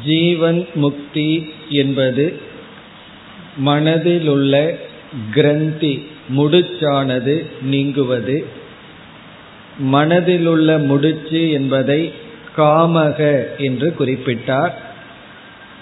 [0.05, 1.31] ஜீவன் முக்தி
[1.69, 2.25] என்பது
[3.65, 4.55] மனதிலுள்ள
[5.31, 5.95] கிரந்தி
[6.37, 8.37] முடிச்சானது நீங்குவது
[9.91, 12.01] மனதிலுள்ள முடிச்சு என்பதை
[12.58, 14.72] காமக என்று குறிப்பிட்டார்.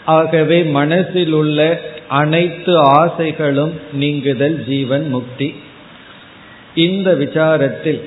[0.05, 5.55] ஆகவே மனசில் உள்ள அனைத்து ஆசைகளும் நீங்குதல் ஜீவன் முக்தி.
[6.75, 8.01] இந்த விசாரத்தில்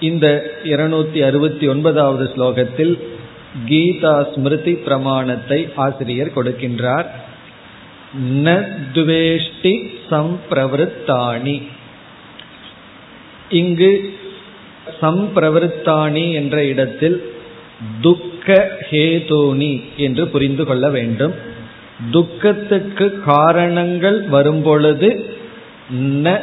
[0.00, 2.94] இந்த இருநூத்தி அறுபத்தி ஒன்பதாவது ஸ்லோகத்தில்
[3.68, 7.06] கீதா ஸ்மிருதி பிரமாணத்தை ஆசிரியர் கொடுக்கின்றார்.
[8.32, 9.74] ந துவேஷ்டி
[10.10, 11.62] சம்பிரவருத்தாணி.
[13.48, 14.14] இங்கு
[15.00, 17.30] சம்பிரவருத்தாணி என்ற இடத்தில்
[18.00, 21.34] துக்க ஹேதோனி என்று புரிந்து கொள்ள வேண்டும்.
[22.10, 25.08] துக்கத்துக்கு காரணங்கள் வரும்பொழுது
[26.24, 26.40] ந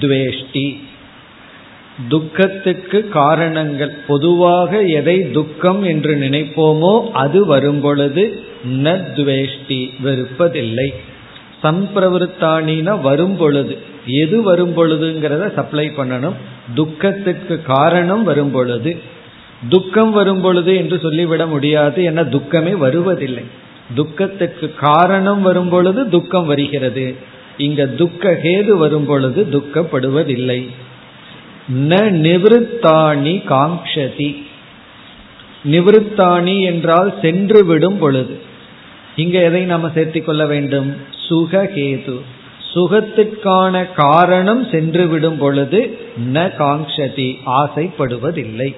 [0.00, 0.66] துவேஷ்டி.
[2.08, 10.88] துக்கத்துக்கு காரணங்கள் பொதுவாக எதை துக்கம் என்று நினைப்போமோ அது வரும்பொழுது ந துவேஷ்டி வெறுப்பதில்லை.
[11.62, 16.34] சம்பிரவருத்தானின வரும் பொழுது எது வரும் பொழுதுங்கிறத சப்ளை பண்ணணும்.
[16.74, 19.00] துக்கத்துக்கு காரணம் வரும் பொழுது
[19.68, 23.44] துக்கம் வரும் பொழுது என்று சொல்லிவிட முடியாது என துக்கமே வருவதில்லை.
[23.94, 27.16] துக்கத்துக்கு காரணம் வரும் பொழுது துக்கம் வருகிறது.
[27.56, 30.68] இங்க துக்க ஹேது வரும் பொழுது துக்கப்படுவதில்லை.
[31.74, 31.92] ந
[32.24, 34.42] நிவிருத்தாணி காங்ஷதி
[35.64, 38.38] நிவிருத்தாணி என்றால் சென்று விடும் பொழுது.
[39.16, 40.96] இங்க எதை நாம சேர்த்திக் கொள்ள வேண்டும்?
[41.28, 42.20] சுககேது.
[42.74, 45.98] சுகத்திற்கான காரணம் சென்று விடும் பொழுது
[46.34, 48.74] ந காங்ஷதி ஆசைப்படுவதில்லை.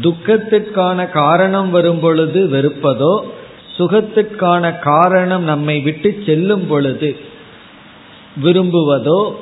[0.00, 3.20] துக்கத்திற்கான காரணம் வரும் பொழுது வெறுப்பதோ
[3.78, 7.16] சுகத்திற்கான காரணம் நம்மை விட்டு செல்லும் பொழுது
[8.42, 9.34] விரும்புவதோ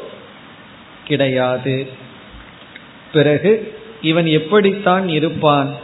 [1.05, 1.87] கிடையாது.
[3.12, 5.75] பிறகு இவன் எப்படித்தான் இருப்பான்?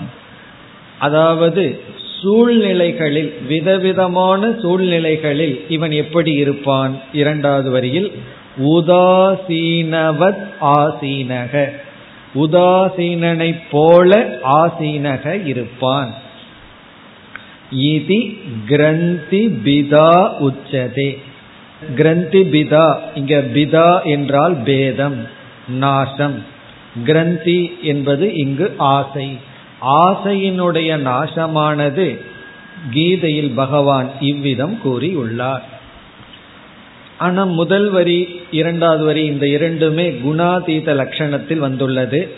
[0.98, 1.80] அதாவது
[2.22, 7.00] சூழ்நிலைகளில் விதவிதமான சூழ்நிலைகளில் இவன் எப்படி இருப்பான்?
[7.12, 8.12] இரண்டாவது வரியில்
[8.58, 11.70] உதாசீனவத் ஆசீனக.
[12.34, 16.14] உதாசீனனை போல ஆசீனக இருப்பான்.
[17.80, 21.18] இதி கிரந்தி பிதா உச்சதே.
[21.94, 25.26] கிரந்தி பிதா இங்க பிதா என்றால் பேதம்
[25.68, 26.44] நாசம்.
[27.04, 29.36] கிரந்தி என்பது இங்கு ஆசை.
[29.82, 32.20] ஆசையினுடைய நாசமானது
[32.90, 35.62] கீதையில் பகவான் இவ்விதம் கூறியுள்ளார்.
[37.18, 42.28] ஆனால் முதல் வரி இரண்டாவது வரி இந்த இரண்டுமே குணாதீத லட்சணத்தில் வந்துள்ளது.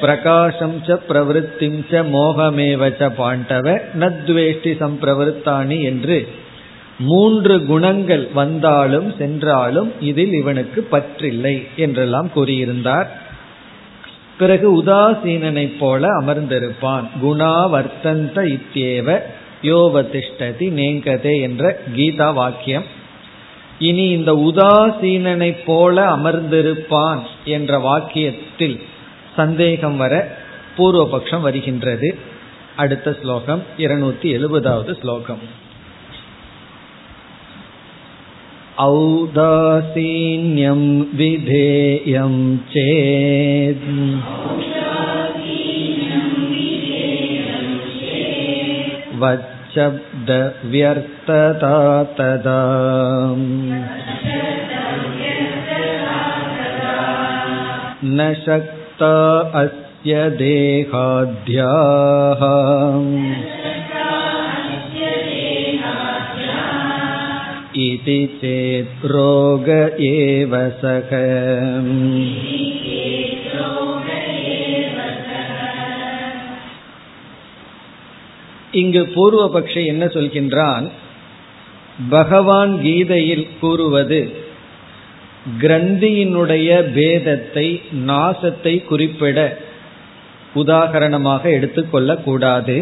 [0.00, 6.28] பிரகாசம் ச பிரவருத்திம் ச மோகமேவச்ச பாண்டவ நத்வேஷ்டி சம்பிரவருத்தானி என்று
[6.98, 13.06] மூன்று குணங்கள் வந்தாலும் சென்றாலும் இதில் இவனுக்கு பற்றில்லை என்றெல்லாம் கூறியிருந்தார்.
[14.40, 17.06] பிறகு உதாசீனனை போல அமர்ந்திருப்பான்.
[17.22, 19.08] குணா வர்த்தந்த இத்தியேவ
[19.62, 21.64] யோவதிஷ்டதி நேங்கதே என்ற
[21.96, 22.86] கீதா வாக்கியம்.
[23.78, 28.76] இனி இந்த உதாசீனனை போல அமர்ந்திருப்பான் என்ற வாக்கியத்தில்
[29.36, 30.14] சந்தேகம் வர
[30.78, 32.18] பூர்வபக்ஷம் வருகின்றது.
[32.76, 35.42] அடுத்த ஸ்லோகம் இருநூத்தி எழுபதாவது ஸ்லோகம்.
[38.83, 40.79] औदासीन्यं
[41.17, 42.33] विधेयं
[42.71, 43.85] चेत्
[49.21, 51.77] वच्शब्दव्यर्थता
[52.17, 52.57] तदा
[58.17, 59.13] न शक्ता
[59.61, 62.43] अस्य देहाद्याः
[67.83, 69.69] इति चेत् रोग
[70.09, 71.09] एव सः
[78.73, 80.85] இங்கு பூர்வபக்ஷி என்ன சொல்கின்றான்
[82.09, 84.21] பகவான் கீதையில் கூறுவது
[85.59, 87.67] கிரந்தியினுடைய பேதத்தை
[88.05, 89.39] நாசத்தை குறிப்பிட
[90.53, 92.77] உதாகரணமாக எடுத்துக்கொள்ள கூடாது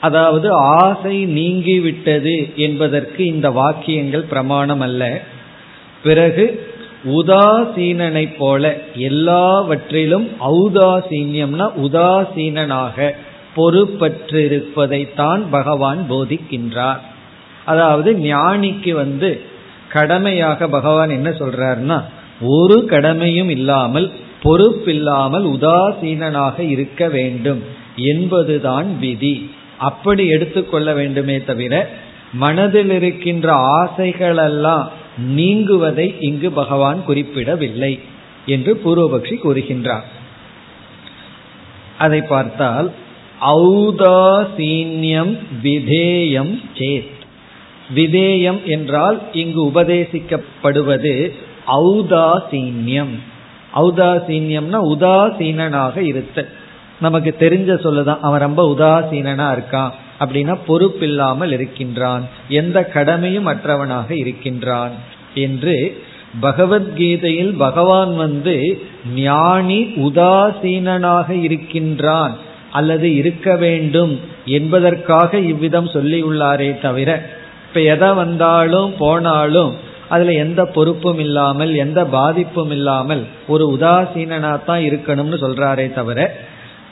[0.00, 5.22] அதாவது ஆசை நீங்கிவிட்டது என்பதற்கு இந்த வாக்கியங்கள் பிரமாணம் அல்ல
[6.02, 6.68] பிறகு
[7.04, 13.14] உதாசீனனை போல எல்லாவற்றிலும் ஔதாசீன்யம்னா உதாசீனனாக
[13.56, 17.00] பொறுப்பற்றிருப்பதைத்தான் பகவான் போதிக்கின்றார்.
[17.64, 19.40] அதாவது ஞானிக்கு வந்து
[19.88, 22.02] கடமையாக பகவான் என்ன சொல்றாருன்னா
[22.40, 24.10] ஒரு கடமையும் இல்லாமல்
[24.42, 27.62] பொறுப்பில்லாமல் உதாசீனனாக இருக்க வேண்டும்
[27.96, 29.49] என்பதுதான் விதி.
[29.80, 31.74] அப்படி எடுத்துக்கொள்ள வேண்டுமே தவிர
[32.32, 33.46] மனதில் இருக்கின்ற
[33.80, 34.86] ஆசைகளெல்லாம்
[35.36, 37.92] நீங்குவதை இங்கு பகவான் குறிப்பிடவில்லை
[38.46, 40.06] என்று பூர்வபக்ஷி கூறுகின்றார்.
[41.98, 42.88] அதை பார்த்தால்
[43.40, 47.18] ஔதாசீன்யம் விதேயம் சேத்.
[47.94, 51.14] விதேயம் என்றால் இங்கு உபதேசிக்கப்படுவது
[51.66, 53.14] ஔதாசீன்யம்.
[53.74, 56.38] ஔதாசீன்யம்னா உதாசீனனாக இருத்த
[57.00, 62.24] நமக்கு தெரிஞ்ச சொல்லுதான் அவன் ரொம்ப உதாசீனா இருக்கான் அப்படின்னா பொறுப்பில்லாமல் இருக்கின்றான்.
[62.48, 64.94] எந்த கடமையும் அற்றவனாக இருக்கின்றான்
[65.34, 65.74] என்று
[66.40, 68.54] பகவத்கீதையில் பகவான் வந்து
[69.14, 72.34] ஞானி உதாசீனனாக இருக்கின்றான்.
[72.72, 74.12] அல்லது இருக்க வேண்டும்
[74.44, 77.10] என்பதற்காக இவ்விதம் சொல்லியுள்ளாரே தவிர
[77.66, 79.72] இப்ப எதை வந்தாலும் போனாலும்
[80.08, 86.18] அதுல எந்த பொறுப்பும் இல்லாமல் எந்த பாதிப்பும் இல்லாமல் ஒரு உதாசீனா தான் இருக்கணும்னு சொல்றாரே தவிர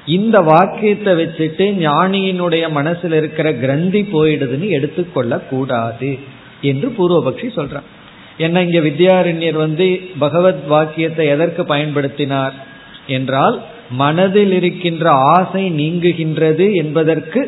[0.09, 6.19] இந்த வாக்கியத்தை வச்சுட்டு ஞானியினுடைய மனசுல இருக்கிற கிரந்தி போயிடுதுன்னு எடுத்துக்கொள்ள கூடாது
[6.61, 7.89] என்று பூர்வபக்ஷி சொல்றான்.
[8.37, 12.53] என்ன இங்க வித்யாரண்யர் வந்து பகவத் வாக்கியத்தை எதற்கு பயன்படுத்தினார்
[13.07, 17.41] என்றால் மனதில் இருக்கின்ற ஆசை நீங்குகின்றது என்பதற்கு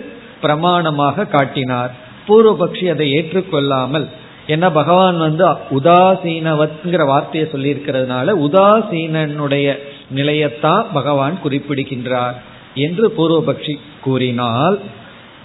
[0.42, 1.92] பிரமாணமாக காட்டினார்.
[2.28, 4.06] பூர்வபக்ஷி அதை ஏற்றுக்கொள்ளாமல்
[4.46, 5.44] என்ன பகவான் வந்து
[5.78, 9.66] உதாசீனவத்ங்கிற வார்த்தையை சொல்லியிருக்கிறதுனால உதாசீனனுடைய
[10.14, 12.38] நிலையத்தான் பகவான் குறிப்பிடுகின்றார்.
[12.74, 14.78] என்று பூர்வபக்ஷி கூறினால்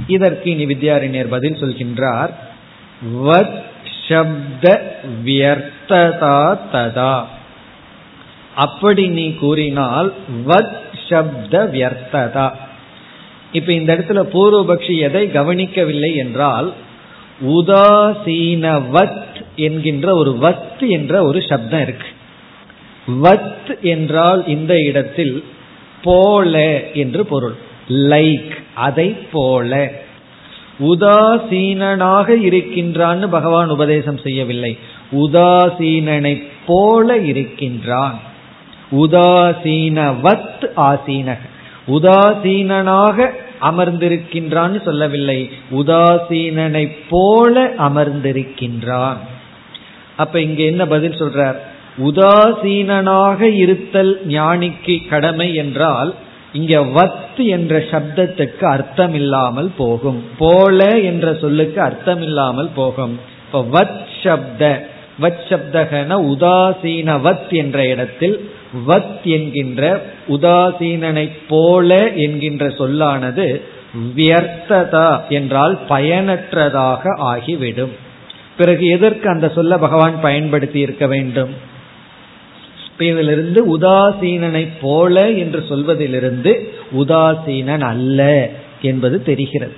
[0.07, 2.31] இதற்கு இனி வித்யாரண்யர் பதில் சொல்கின்றார்
[3.23, 3.63] வத்
[4.07, 4.93] சப்த
[5.25, 7.25] வியர்த்ததா ததா.
[8.55, 10.13] அப்படி நீ கூறினால்
[10.47, 12.51] வத் சப்த வியர்த்ததா.
[13.51, 16.73] இப்ப இந்த இடத்துல பூர்வபக்ஷி எதை கவனிக்கவில்லை என்றால்
[17.41, 22.07] உதாசீனவத் என்கின்ற ஒரு வத் என்ற ஒரு சப்தம் இருக்கு.
[23.07, 25.43] வத் என்றால் இந்த இடத்தில்
[26.05, 27.55] போல என்று பொருள்.
[27.89, 29.91] லைக் அதை போல.
[30.79, 34.77] உதாசீனனாக இருக்கின்றான்னு பகவான் உபதேசம் செய்யவில்லை.
[35.11, 38.19] உதாசீனனை போல இருக்கின்றான்.
[38.91, 41.37] உதாசீனவத் ஆசீனக.
[41.87, 43.29] உதாசீனனாக
[43.61, 45.49] அமர்ந்திருக்கின்றான்னு சொல்லவில்லை.
[45.71, 49.17] உதாசீனனை போல அமர்ந்திருக்கின்றான்.
[50.17, 51.55] அப்ப இங்க என்ன பதில் சொல்றார்?
[51.97, 56.15] உதாசீனனாக இருத்தல் ஞானிக்கு கடமை என்றால்
[56.53, 60.23] இங்க வத் என்ற சப்தத்துக்கு அர்த்தம் இல்லாமல் போகும்.
[60.37, 63.19] போல என்ற சொல்லுக்கு அர்த்தம் இல்லாமல் போகும்.
[63.45, 64.87] இப்ப வத் சப்த
[65.21, 68.49] வத் சப்தகன உதாசீன வத் என்ற இடத்தில்
[68.87, 73.61] வத் என்கின்ற உதாசீனனை போல என்கின்ற சொல்லானது
[74.15, 77.91] வியர்த்ததா என்றால் பயனற்றதாக ஆகிவிடும்.
[78.57, 81.73] பிறகு எதற்கு அந்த சொல்ல பகவான் பயன்படுத்தி இருக்க வேண்டும்?
[82.99, 88.49] இதிலிருந்து உதாசீனனை போல என்று சொல்வதிலிருந்து உதாசீனன் அல்ல
[88.81, 89.73] என்பது தெரிகிறது.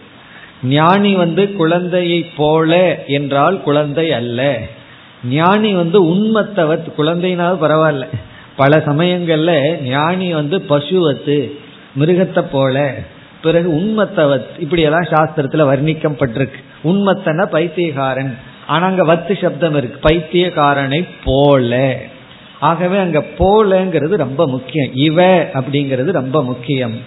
[0.63, 4.60] ஞானி வந்து குழந்தையை போல என்றால் குழந்தை அல்ல.
[5.30, 8.06] ஞானி வந்து உண்மத்தவத் குழந்தைனாவது பரவாயில்ல.
[8.56, 11.51] பல சமயங்கள்ல ஞானி வந்து பசுவத்து
[12.00, 12.96] மிருகத்தை போல
[13.42, 16.63] பிறகு உண்மத்தவத் இப்படி எல்லாம் சாஸ்திரத்துல வர்ணிக்கப்பட்டிருக்கு.
[16.84, 18.34] உண்மத்தன பைத்தியகாரன்.
[18.68, 20.10] ஆனா அங்க வத்து சப்தம் இருக்கு.
[20.10, 22.00] பைத்தியகாரனை போல.
[22.60, 24.90] ஆகவே அங்க போலங்கிறது ரொம்ப முக்கியம்.
[24.94, 26.98] இவ அப்படிங்கிறது ரொம்ப முக்கியம்.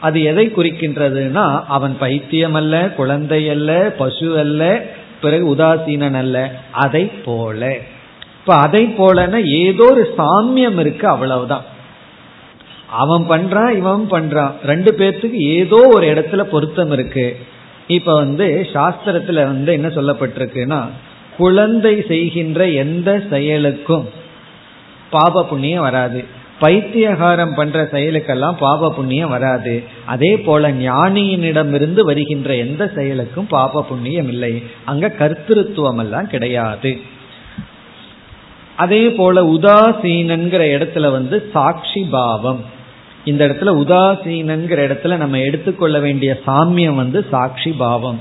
[0.00, 4.82] அது எதை குறிக்கின்றதுன்னா அவன் பைத்தியம் அல்ல குழந்தை அல்ல பசு அல்ல
[5.20, 7.78] பிறகு உதாசீனன் அல்ல அதை போல.
[8.40, 11.64] இப்ப அதை போலன்னா ஏதோ ஒரு சாமியம் இருக்கு அவ்வளவுதான்.
[12.88, 14.52] அவன் பண்றான் இவன் பண்றான்.
[14.64, 17.36] ரெண்டு பேர்த்துக்கு ஏதோ ஒரு இடத்துல பொருத்தம் இருக்கு.
[17.88, 20.84] இப்ப வந்து சாஸ்திரத்துல வந்து என்ன சொல்லப்பட்டிருக்குன்னா
[21.38, 24.22] குழந்தை செய்கின்ற எந்த செயலுக்கும்
[25.10, 26.24] பாப புண்ணியம் வராது.
[26.60, 29.82] பைத்தியகாரம் பண்ற செயலுக்கெல்லாம் பாப புண்ணியம் வராது.
[30.06, 34.62] அதே போல ஞானியினிடமிருந்து வருகின்ற எந்த செயலுக்கும் பாப புண்ணியம் இல்லை.
[34.84, 37.00] அங்க கர்த்திருவம் எல்லாம் கிடையாது.
[38.76, 42.64] அதே போல உதாசீனங்கிற இடத்துல வந்து சாட்சி பாவம்.
[43.24, 48.20] இந்த இடத்துல உதாசீனங்கிற இடத்துல நம்ம எடுத்துக்கொள்ள வேண்டிய சாமியம் வந்து சாட்சி பாவம்.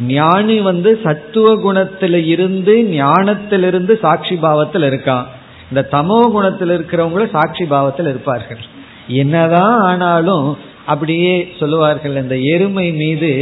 [0.00, 5.24] ஞானி வந்து சத்துவ குணத்தில இருந்து ஞானத்திலிருந்து சாட்சி பாவத்தில் இருக்கான்.
[5.68, 8.62] இந்த தமோ குணத்தில் இருக்கிறவங்களும் சாட்சி பாவத்தில் இருப்பார்கள்.
[9.08, 13.32] என்னதான் ஆனாலும் அப்படியே சொல்லுவார்கள் இந்த எருமை மீது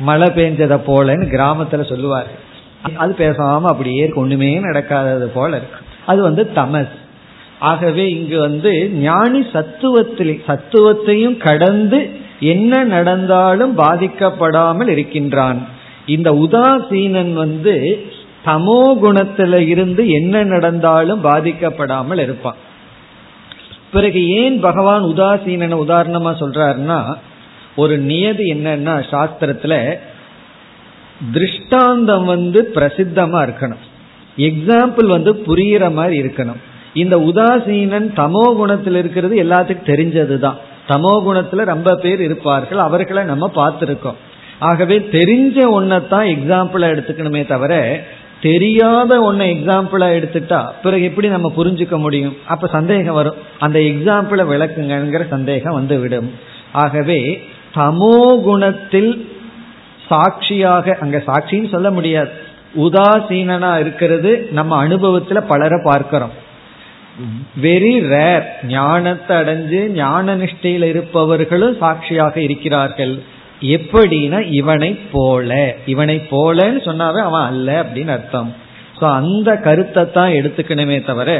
[0.00, 2.42] மழை பெஞ்சதை போலன்னு கிராமத்துல சொல்லுவார்கள்.
[2.96, 5.80] அது பேசாம அப்படியே ஒண்ணுமே நடக்காதது போல இருக்கு.
[6.06, 6.94] அது வந்து தமஸ்.
[7.58, 12.10] ஆகவே இங்கு வந்து ஞானி சத்துவத்தில் சத்துவத்தையும் கடந்து
[12.40, 15.66] என்ன நடந்தாலும் பாதிக்கப்படாமல் இருக்கின்றான்.
[16.06, 18.04] இந்த உதாசீனன் வந்து
[18.46, 22.56] தமோ குணத்துல இருந்து என்ன நடந்தாலும் பாதிக்கப்படாமல் இருப்பான்.
[23.92, 27.14] பிறகு ஏன் பகவான் உதாசீனனை உதாரணமா சொல்றாருன்னா
[27.76, 29.98] ஒரு நியதி என்னன்னா சாஸ்திரத்துல
[31.32, 33.82] திருஷ்டாந்தம் வந்து பிரசித்தமா இருக்கணும்.
[34.36, 36.60] எக்ஸாம்பிள் வந்து புரியிற மாதிரி இருக்கணும்.
[36.94, 40.54] இந்த உதாசீனன் தமோ குணத்தில் இருக்கிறது எல்லாத்துக்கும் தெரிஞ்சதுதான்.
[40.88, 44.14] தமோ குணத்துல ரொம்ப பேர் இருப்பார்கள் அவர்களை நம்ம பார்த்துருக்கோம்.
[44.58, 48.02] ஆகவே தெரிஞ்ச ஒன்னதான் எக்ஸாம்பிளா எடுத்துக்கணுமே தவிர
[48.46, 52.36] தெரியாத ஒன்ன எக்ஸாம்பிளா எடுத்துட்டா பிறகு எப்படி நம்ம புரிஞ்சுக்க முடியும்?
[52.52, 53.38] அப்ப சந்தேகம் வரும்.
[53.64, 56.28] அந்த எக்ஸாம்பிளை விளக்குங்கிற சந்தேகம் வந்து விடும்
[56.82, 57.20] ஆகவே
[57.76, 58.16] தமோ
[58.48, 59.12] குணத்தில்
[60.08, 62.32] சாட்சியாக அங்க சாட்சின்னு சொல்ல முடியாது.
[62.84, 66.34] உதாசீனா இருக்கிறது நம்ம அனுபவத்துல பலரை பார்க்கிறோம்.
[67.64, 73.14] வெரி ரேர் ஞானத்தை அடைஞ்சு ஞான நிஷ்டையில் இருப்பவர்களும் சாட்சியாக இருக்கிறார்கள்.
[73.60, 75.50] எப்படின்னா இவனை போல
[75.86, 78.50] இவனை போலன்னு சொன்னாவே அவன் அல்ல அப்படின்னு அர்த்தம்.
[78.98, 81.30] ஸோ அந்த கருத்தை தான் எடுத்துக்கணுமே தவிர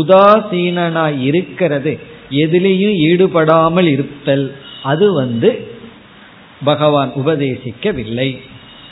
[0.00, 1.92] உதாசீனா இருக்கிறது
[2.30, 4.46] எதிலையும் ஈடுபடாமல் இருத்தல்
[4.82, 5.50] அது வந்து
[6.64, 8.30] பகவான் உபதேசிக்கவில்லை.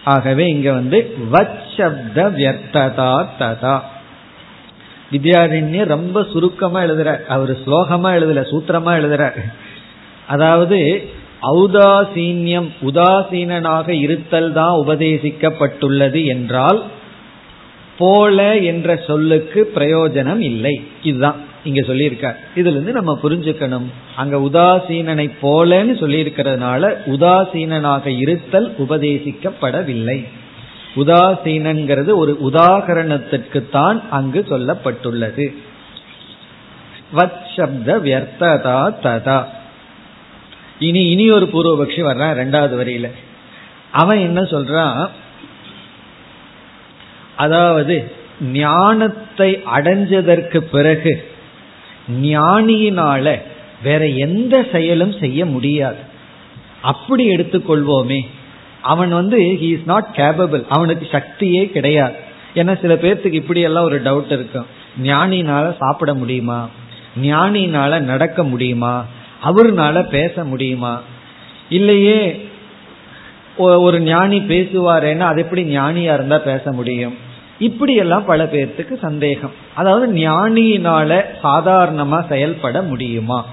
[0.04, 0.98] ஆகவே இங்க வந்து
[1.32, 3.76] வச்சப்த வியர்த்ததா ததா.
[5.12, 9.24] வித்யாரண்யர் ரொம்ப சுருக்கமா எழுதுற அவர் ஸ்லோகமா எழுதல சூத்திரமா எழுதுற
[10.26, 10.78] அதாவது
[11.42, 16.82] ஔதாசீன்யம் உதாசீனனாக இருத்தல் தான் உபதேசிக்கப்பட்டுள்ளது என்றால்
[17.98, 20.82] போல என்ற சொல்லுக்கு பிரயோஜனம் இல்லை.
[21.02, 22.34] இதுதான் இங்க சொல்லியிருக்கார்.
[22.54, 23.84] இதுல இருந்து நம்ம புரிஞ்சுக்கணும்.
[24.16, 30.24] அங்க உதாசீனனை போலன்னு சொல்லியிருக்கிறதுனால உதாசீனனாக இருத்தல் உபதேசிக்கப்படவில்லை.
[30.96, 35.54] உதாசீனங்கிறது ஒரு உதாகரணத்திற்கு தான் அங்கு சொல்லப்பட்டுள்ளது.
[37.16, 39.46] வத் சப்த வியர்த்ததா ததா.
[40.80, 43.10] இனி இனி ஒரு பூர்வபக்ஷி வர்றான் ரெண்டாவது வரியில.
[43.92, 45.08] அவன் என்ன சொல்றான்?
[47.36, 51.28] அதாவது ஞானத்தை அடைஞ்சதற்கு பிறகு
[52.22, 53.40] ஞானியினால
[53.82, 55.96] வேற எந்த செயலும் செய்ய முடியாது.
[56.82, 58.26] அப்படி எடுத்துக்கொள்வோமே.
[58.82, 62.14] அவன் வந்து ஹி இஸ் நாட் கேபபிள் அவனுக்கு சக்தியே கிடையாது.
[62.54, 64.66] ஏன்னா சில பேர்த்துக்கு இப்படியெல்லாம் ஒரு டவுட் இருக்கும்.
[65.02, 66.68] ஞானினால சாப்பிட முடியுமா?
[67.22, 69.06] ஞானினால நடக்க முடியுமா?
[69.42, 71.00] அவருனால பேச முடியுமா?
[71.68, 72.48] இல்லையே
[73.56, 77.16] ஒரு ஞானி பேசுவாரேன்னா அது எப்படி ஞானியா இருந்தா பேச முடியும்?
[77.58, 79.50] இப்படி எல்லாம் பல பேர்த்துக்கு சந்தேகம்.
[79.74, 83.46] அதாவது ஞானியினால சாதாரணமா செயல்பட முடியுமா?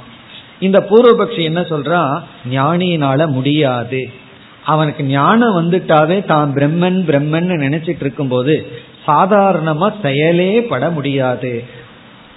[0.60, 4.10] இந்த பூர்வபக்ஷி என்ன சொல்றான் ஞானியினால முடியாது.
[4.64, 8.68] அவனுக்கு ஞானம் வந்துட்டாவே தான் பிரம்மன் பிரம்மன் நினைச்சிட்டு இருக்கும் போது
[9.08, 11.64] சாதாரணமா செயலே பட முடியாது.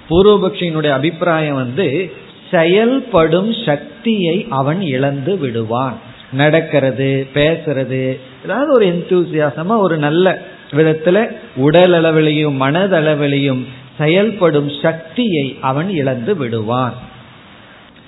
[0.08, 2.12] பூர்வபக்ஷியினுடைய அபிப்பிராயம் வந்து
[2.50, 5.98] செயல்படும் சக்தியை அவன் இழந்து விடுவான்.
[6.32, 10.38] நடக்கிறது பேசுறது ஏதாவது ஒரு எந்தூசியாசமா ஒரு நல்ல
[10.70, 13.64] விதத்துல உடல் அளவிலையும் மனதளவிலையும்
[13.98, 16.94] செயல்படும் சக்தியை அவன் இழந்து விடுவான்.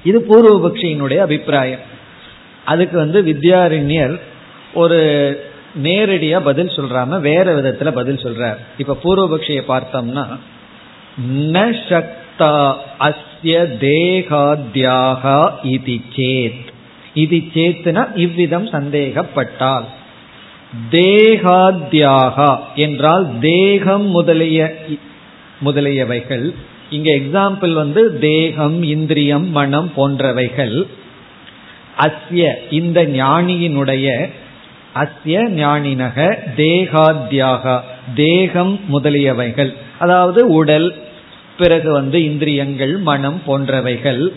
[0.05, 1.79] இது பூர்வபக்ஷியினுடைய அபிப்பிராயம்.
[2.65, 4.21] அதுக்கு வந்து வித்யாரண்யர்
[4.75, 5.01] ஒரு
[5.83, 8.57] நேரடியா பதில் சொல்றாம வேற விதத்துல பதில் சொல்றார்.
[8.79, 10.27] இப்ப பூர்வபக்ஷியை பார்த்தோம்னா
[11.37, 12.21] ந சக்தி
[13.09, 13.55] அஸ்ய
[13.87, 16.69] தேகாத்யாகா இது சேத்
[17.15, 19.87] இது சேத்துனா இவ்விதம் சந்தேகப்பட்டால்
[20.91, 24.61] தேகாத்யாகா என்றால் தேகம் முதலிய
[25.65, 26.47] முதலியவைகள்।
[26.91, 30.87] இங்க எக்ஸாம்பிள் வந்து தேகம் இந்திரியம் மனம் போன்றவைகள்।
[31.99, 34.07] அஸ்ய இந்த ஞானியினுடைய
[34.95, 36.17] அஸ்ய ஞானினக
[36.57, 37.81] தேகாத்யாக
[38.15, 40.89] தேகம் முதலியவைகள்। அதாவது உடல்
[41.59, 44.32] பிறகு வந்து இந்திரியங்கள் மனம் போன்றவைகள்.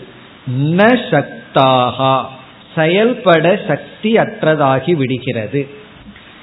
[0.60, 2.24] ந சக்தாகா.
[2.74, 5.66] செயல்பட சக்தி அற்றதாகி விடுகிறது.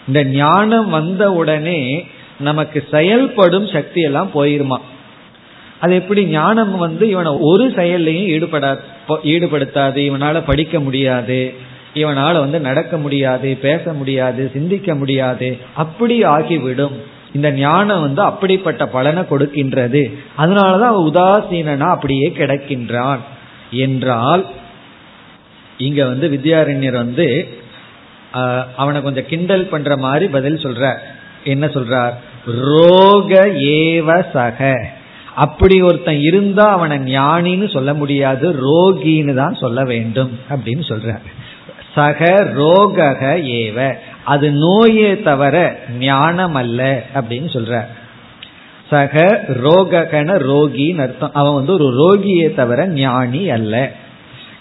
[0.07, 2.07] இந்த ஞானம் வந்த உடனே
[2.39, 4.77] நமக்கு செயல்படும் சக்தி எல்லாம் போயிருமா?
[5.79, 11.53] அது எப்படி ஞானம் வந்து இவனை ஒரு செயல்லையும் ஈடுபடா ஈடுபடுத்தாது இவனால படிக்க முடியாது
[11.93, 17.12] இவனால வந்து நடக்க முடியாது பேச முடியாது சிந்திக்க முடியாது அப்படி ஆகிவிடும்.
[17.33, 20.01] இந்த ஞானம் வந்து அப்படிப்பட்ட பலனை கொடுக்கின்றது.
[20.37, 23.21] அதனாலதான் உதாசீனா அப்படியே கிடக்கின்றான்.
[23.71, 24.43] என்றால்
[25.77, 27.27] இங்க வந்து வித்யாரண்யர் வந்து
[28.75, 30.97] அவனை கொஞ்சம் கிண்டல் பண்ற மாதிரி பதில் சொல்ற.
[31.43, 32.13] என்ன சொல்றார்?
[32.45, 33.31] ரோக
[33.77, 34.59] ஏவ சக.
[35.35, 41.29] அப்படி ஒருத்தன் இருந்தா அவனை ஞானின்னு சொல்ல முடியாது ரோகின்னு தான் சொல்ல வேண்டும் அப்படின்னு சொல்றாரு.
[41.95, 42.25] சக
[42.57, 43.21] ரோகக
[43.59, 43.77] ஏவ.
[44.25, 47.81] அது நோயே தவிர ஞானம் அல்ல அப்படின்னு சொல்ற.
[48.89, 51.33] சக ரோககன ரோகின்னு அர்த்தம்.
[51.33, 53.91] அவன் வந்து ஒரு ரோகியே தவிர ஞானி அல்ல.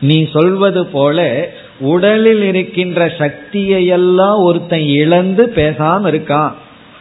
[0.01, 6.53] நீ சொல்வது போல உடலில் இருக்கின்ற சக்தியை எல்லாம் ஒருத்தன் இழந்து பேசாம இருக்கான்.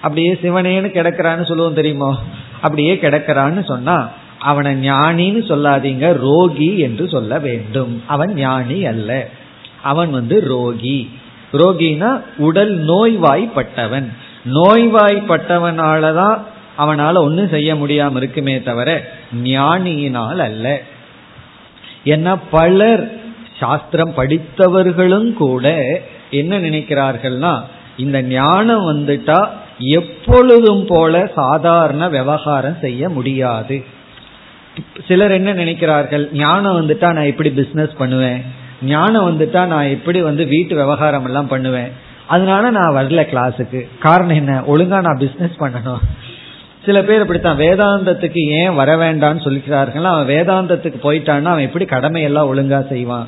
[0.01, 2.19] அப்படியே சிவனேன்னு கிடக்கிறான்னு சொல்லுவோம் தெரியுமோ?
[2.61, 8.03] அப்படியே கிடக்கிறான்னு சொன்னா அவனை ஞானின்னு சொல்லாதீங்க ரோகி என்று சொல்ல வேண்டும்.
[8.07, 9.27] அவன் ஞானி அல்ல.
[9.81, 11.09] அவன் வந்து ரோகி.
[11.53, 14.07] ரோகினா உடல் நோய்வாய்ப்பட்டவன்.
[14.45, 16.37] நோய்வாய்ப்பட்டவனாலதான்
[16.77, 18.89] அவனால ஒன்னும் செய்ய முடியாம இருக்குமே தவிர
[19.43, 20.81] ஞானியினால் அல்ல.
[22.05, 23.19] ஏன்னா பலர்
[23.59, 25.65] சாஸ்திரம் படித்தவர்களும் கூட
[26.29, 27.61] என்ன நினைக்கிறார்கள்னா
[27.97, 33.83] இந்த ஞானம் வந்துட்டா எப்பொழுதும் போல சாதாரண விவகாரம் செய்ய முடியாது.
[35.07, 38.41] சிலர் என்ன நினைக்கிறார்கள் ஞானம் வந்துட்டா நான் எப்படி பிசினஸ் பண்ணுவேன்.
[38.81, 41.91] ஞானம் வந்துட்டா நான் எப்படி வந்து வீட்டு விவகாரம் எல்லாம் பண்ணுவேன்?
[42.27, 44.59] அதனால நான் வரல கிளாஸுக்கு காரணம் என்ன?
[44.59, 45.99] ஒழுங்கா நான் பிசினஸ் பண்ணணும்.
[46.85, 52.87] சில பேர் இப்படித்தான் வேதாந்தத்துக்கு ஏன் வர வேண்டாம்னு சொல்லிக்கிறார்கள் அவன் வேதாந்தத்துக்கு போயிட்டான்னா அவன் எப்படி கடமையெல்லாம் ஒழுங்கா
[52.87, 53.27] செய்வான்?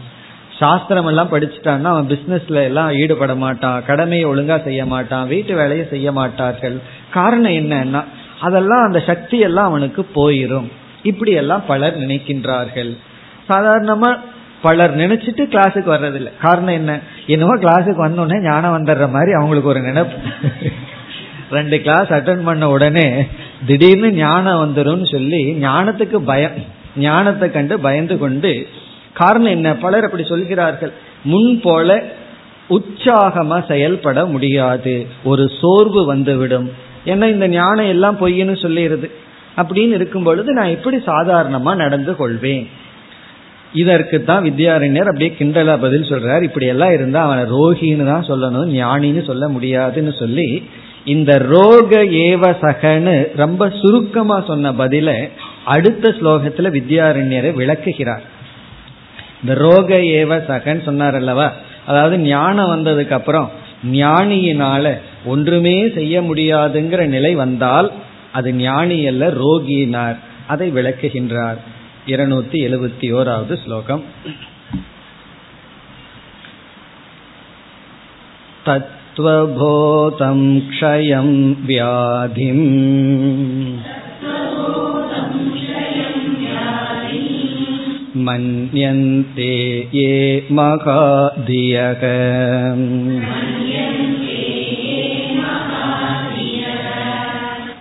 [0.60, 3.86] சாஸ்திரம் எல்லாம் படிச்சுட்டான்னா அவன் பிசினஸ்ல எல்லாம் ஈடுபட மாட்டான்.
[3.86, 5.28] கடமையை ஒழுங்கா செய்ய மாட்டான்.
[5.28, 6.80] வீட்டு வேலையை செய்ய மாட்டார்கள்.
[7.12, 8.04] காரணம் என்னன்னா
[8.42, 10.72] அதெல்லாம் அந்த சக்தி எல்லாம் அவனுக்கு போயிரும்.
[11.04, 12.98] இப்படி எல்லாம் பலர் நினைக்கின்றார்கள்.
[13.50, 14.20] சாதாரணமா
[14.64, 16.32] பலர் நினைச்சிட்டு கிளாஸுக்கு வர்றதில்லை.
[16.42, 16.92] காரணம் என்ன?
[17.28, 20.18] என்னவோ கிளாஸுக்கு வந்தோடனே ஞானம் வந்துடுற மாதிரி அவங்களுக்கு ஒரு நினைப்பு.
[21.52, 23.08] ரெண்டு கிளாஸ் அட்டன் பண்ண உடனே
[23.66, 26.58] திடீர்னு ஞானம் வந்துடும் சொல்லி ஞானத்துக்கு பயம்.
[26.98, 28.68] ஞானத்தை கண்டு பயந்து கொண்டு
[29.14, 29.76] காரணம் என்ன?
[29.76, 30.94] பலர் அப்படி சொல்கிறார்கள்.
[31.24, 32.04] முன் போல
[32.70, 35.08] உற்சாகமா செயல்பட முடியாது.
[35.24, 36.68] ஒரு சோர்வு வந்துவிடும்.
[37.06, 39.08] ஏன்னா இந்த ஞானம் எல்லாம் பொய்ன்னு சொல்லிடுது.
[39.58, 42.70] அப்படின்னு இருக்கும் பொழுது நான் எப்படி சாதாரணமா நடந்து கொள்வேன்.
[43.82, 46.44] இதற்கு தான் வித்யாரண்யர் அப்படியே கிண்டலா பதில் சொல்றார்.
[46.48, 50.48] இப்படி எல்லாம் இருந்தா அவனை ரோகின்னு தான் சொல்லணும் ஞானின்னு சொல்ல முடியாதுன்னு சொல்லி
[51.14, 51.92] இந்த ரோக
[52.28, 55.10] ஏவ சகன்னு ரொம்ப சுருக்கமா சொன்ன பதில
[55.64, 58.24] அடுத்த ஸ்லோகத்துல வித்யாரண்யரை விளக்குகிறார்.
[59.42, 61.48] இந்த ரோக ஏவ சகன் சொன்னார் அல்லவா?
[61.86, 63.50] அதாவது ஞானம் வந்ததுக்கு அப்புறம்
[63.92, 64.94] ஞானியினால
[65.26, 67.92] ஒன்றுமே செய்ய முடியாதுங்கிற நிலை வந்தால்
[68.32, 70.18] அது ஞானி அல்ல ரோகியினார்.
[70.48, 71.60] அதை விளக்குகின்றார்.
[72.07, 74.05] இருநூத்தி எழுபத்தி ஓராவது ஸ்லோகம்
[78.67, 81.29] तत्त्वबोधं क्षयं
[81.67, 82.67] व्याधिम्
[88.19, 89.53] मन्यन्ते
[89.95, 90.13] ये
[90.51, 92.03] महाधियः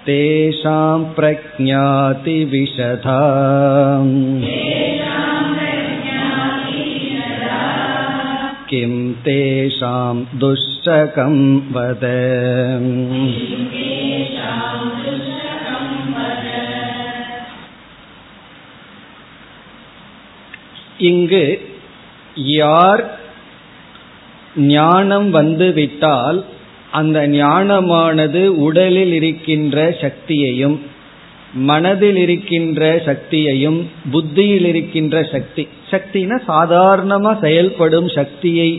[0.05, 1.73] तेषां प्रज्ञातिविशधा
[8.69, 8.93] किं
[9.27, 11.35] तेषां दुश्चकं
[11.75, 12.05] वद
[21.09, 21.45] இங்கு
[22.57, 23.03] யார்
[24.73, 26.39] ஞானம் வந்துவிட்டால்
[26.92, 30.78] அந்த ஞானமானது உடலில் இருக்கின்ற சக்தியையும்
[31.52, 33.78] மனதில் இருக்கின்ற சக்தியையும்
[34.10, 38.70] புத்தியில் இருக்கின்ற சக்தி சக்தினா சாதாரணமா செயல்படும் சக்தியை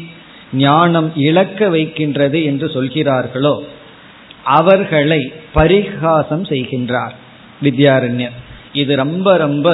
[0.53, 3.55] ஞானம் இழக்க வைக்கின்றது என்று சொல்கிறார்களோ
[4.57, 5.21] அவர்களை
[5.53, 7.13] பரிகாசம் செய்கின்றார்.
[7.61, 8.37] வித்யாரண்யர்
[8.73, 9.67] இது ரொம்ப ரொம்ப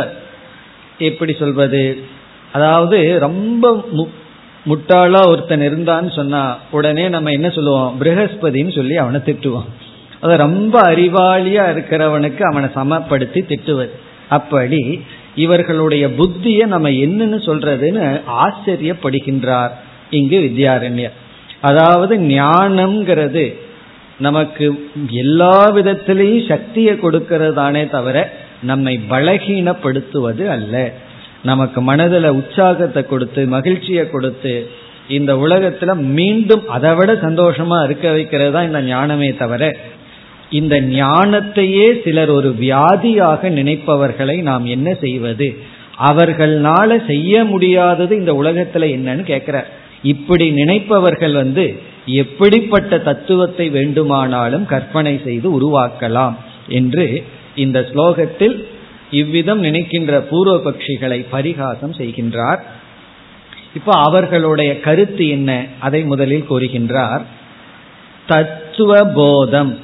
[0.99, 1.83] எப்படி சொல்வது
[2.51, 3.65] அதாவது ரொம்ப
[4.65, 8.01] முட்டாளா ஒருத்தன் இருந்தான்னு சொன்னா உடனே நம்ம என்ன சொல்லுவோம்?
[8.01, 9.69] பிரகஸ்பதின்னு சொல்லி அவனை திட்டுவோம்.
[10.19, 13.89] அது ரொம்ப அறிவாளியா இருக்கிறவனுக்கு அவனை சமப்படுத்தி திட்டுவது.
[14.29, 15.03] அப்படி
[15.35, 19.69] இவர்களுடைய புத்திய நம்ம என்னன்னு சொல்றதுன்னு ஆச்சரியப்படுகின்றார்
[20.09, 21.11] இங்கு வித்யாரண்யர்.
[21.61, 23.55] அதாவது ஞானம்ங்கிறது
[24.19, 30.93] நமக்கு எல்லா விதத்திலையும் சக்தியை கொடுக்கிறதானே தவிர நம்மை பலகீனப்படுத்துவது அல்ல.
[31.43, 34.69] நமக்கு மனதில் உற்சாகத்தை கொடுத்து மகிழ்ச்சியை கொடுத்து
[35.07, 39.77] இந்த உலகத்துல மீண்டும் அதை விட சந்தோஷமா இருக்க வைக்கிறது தான் இந்த ஞானமே தவிர
[40.49, 45.55] இந்த ஞானத்தையே சிலர் ஒரு வியாதியாக நினைப்பவர்களை நாம் என்ன செய்வது?
[45.97, 49.67] அவர்களால செய்ய முடியாதது இந்த உலகத்துல என்னன்னு கேட்கிறார்.
[50.03, 56.35] இப்படி நினைப்பவர்கள் வந்து எப்படிப்பட்ட தத்துவத்தை வேண்டுமானாலும் கற்பனை செய்து உருவாக்கலாம்
[56.67, 57.23] என்று
[57.55, 58.67] இந்த ஸ்லோகத்தில்
[59.11, 62.59] இவ்விதம் நினைக்கின்ற பூர்வ பட்சிகளை பரிகாசம் செய்கின்றார்.
[63.73, 65.65] இப்போ அவர்களுடைய கருத்து என்ன?
[65.79, 67.21] அதை முதலில் கூறுகின்றார்.
[68.27, 69.79] தத்துவ போதம்.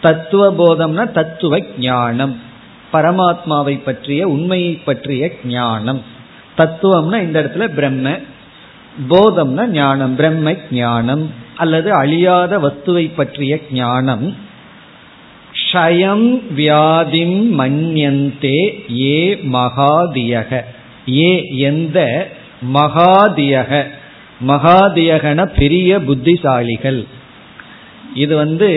[0.00, 2.40] தத்துவ போதம்னா தத்துவ ஞானம்.
[2.92, 6.02] பரமாத்மாவை பற்றிய உண்மையை பற்றிய ஞானம்.
[6.58, 8.18] தத்துவம்னா இந்த இடத்துல பிரம்ம.
[9.08, 11.30] போதம்னா ஞானம் பிரம்ம ஞானம்.
[11.56, 14.36] அல்லது அழியாத வஸ்துவை பற்றிய ஞானம்.
[15.72, 18.58] ஷயம் வியாதிம் மன்யந்தே
[19.00, 20.60] ஏ மகாதியக.
[21.12, 22.28] ஏ எந்த
[22.74, 23.84] மகாதியக.
[24.48, 27.04] மகாதியகன பெரிய புத்திசாலிகள்.
[28.14, 28.68] இது வந்து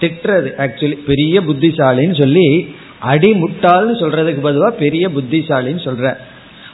[0.00, 6.16] திட்டுறது ஆக்சுவலி பெரிய புத்திசாலின்னு சொல்லி அடி முட்டாள்னு சொல்றதுக்கு பதிலாக பெரிய புத்திசாலின்னு சொல்ற.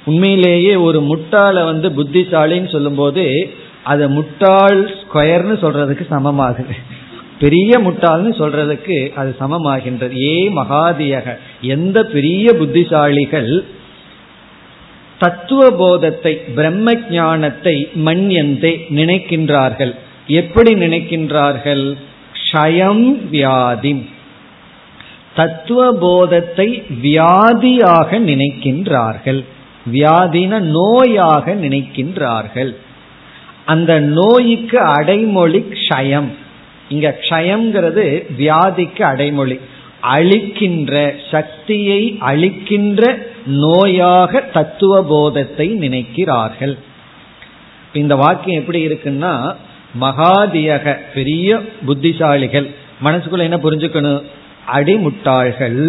[0.05, 3.51] உண்மையிலேயே ஒரு முட்டாளை வந்து புத்திசாலின்னு சொல்லும்போது
[3.83, 6.77] அதை முட்டாள் ஸ்கொயர்னு சொல்றதுக்கு சமமாகுது.
[7.43, 10.15] பெரிய முட்டாள்னு சொல்றதுக்கு அது சமமாகின்றது.
[10.31, 11.37] ஏ மகாதியக
[11.75, 13.53] எந்த பெரிய புத்திசாலிகள்
[15.19, 17.75] தத்துவ போதத்தை பிரம்ம ஞானத்தை
[18.07, 19.93] மண்யந்தே நினைக்கின்றார்கள்.
[20.41, 21.85] எப்படி நினைக்கின்றார்கள்?
[22.41, 23.93] க்ஷயம் வியாதி
[25.35, 26.69] தத்துவ போதத்தை
[27.05, 29.41] வியாதியாக நினைக்கின்றார்கள்.
[29.93, 32.73] வியாதின நோயாக நினைக்கின்றார்கள்.
[33.65, 36.31] அந்த நோய்க்கு அடைமொழி க்ஷயம்.
[36.93, 38.07] இங்க க்ஷயம்ங்கிறது
[38.41, 39.57] வியாதிக்கு அடைமொழி.
[40.17, 40.95] அழிக்கின்ற
[41.31, 42.01] சக்தியை
[42.31, 43.03] அழிக்கின்ற
[43.65, 46.75] நோயாக தத்துவ போதத்தை நினைக்கிறார்கள்
[48.01, 49.33] இந்த வாக்கியம் எப்படி இருக்குன்னா
[50.01, 51.49] மகாதியக பெரிய
[51.87, 52.69] புத்திசாலிகள்.
[53.05, 54.23] மனசுக்குள்ள என்ன புரிஞ்சுக்கணும்?
[54.77, 55.81] அடிமுட்டாள்கள்.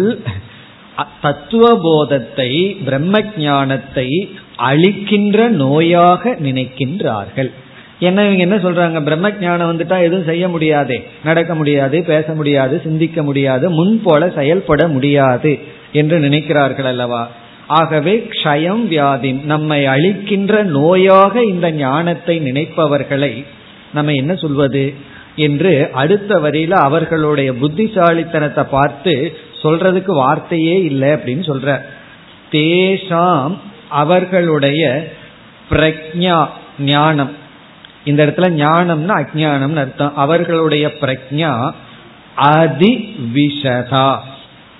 [1.22, 2.50] தத்துவ போதத்தை
[2.86, 4.08] பிரம்ம ஞானத்தை
[4.70, 7.50] அழிக்கின்ற நோயாக நினைக்கின்றார்கள்.
[7.98, 9.02] என்ன இவங்க என்ன சொல்றாங்க?
[9.02, 11.06] பிரம்ம ஞானம் வந்துட்டா எதுவும் செய்ய முடியாதே.
[11.24, 15.58] நடக்க முடியாது பேச முடியாது சிந்திக்க முடியாது முன் போல செயல்பட முடியாது
[15.92, 17.28] என்று நினைக்கிறார்கள் அல்லவா?
[17.66, 23.44] ஆகவே க்ஷயம் வியாதி நம்மை அழிக்கின்ற நோயாக இந்த ஞானத்தை நினைப்பவர்களை
[23.92, 24.94] நம்ம என்ன சொல்வது?
[25.36, 31.80] என்று அடுத்த வரியில அவர்களுடைய புத்திசாலித்தனத்தை பார்த்து சொல்றதுக்கு வார்த்தையே இல்லை அப்படின்னு சொல்ற.
[32.52, 33.56] தேஷாம்
[33.88, 35.12] அவர்களுடைய
[35.70, 36.46] பிரக்ஞா
[36.78, 37.36] ஞானம்
[38.04, 40.16] இந்த இடத்துல ஞானம்னா அஜானம்னு அர்த்தம்.
[40.16, 41.72] அவர்களுடைய பிரக்ஞா
[42.36, 44.16] அதிவிஷதா.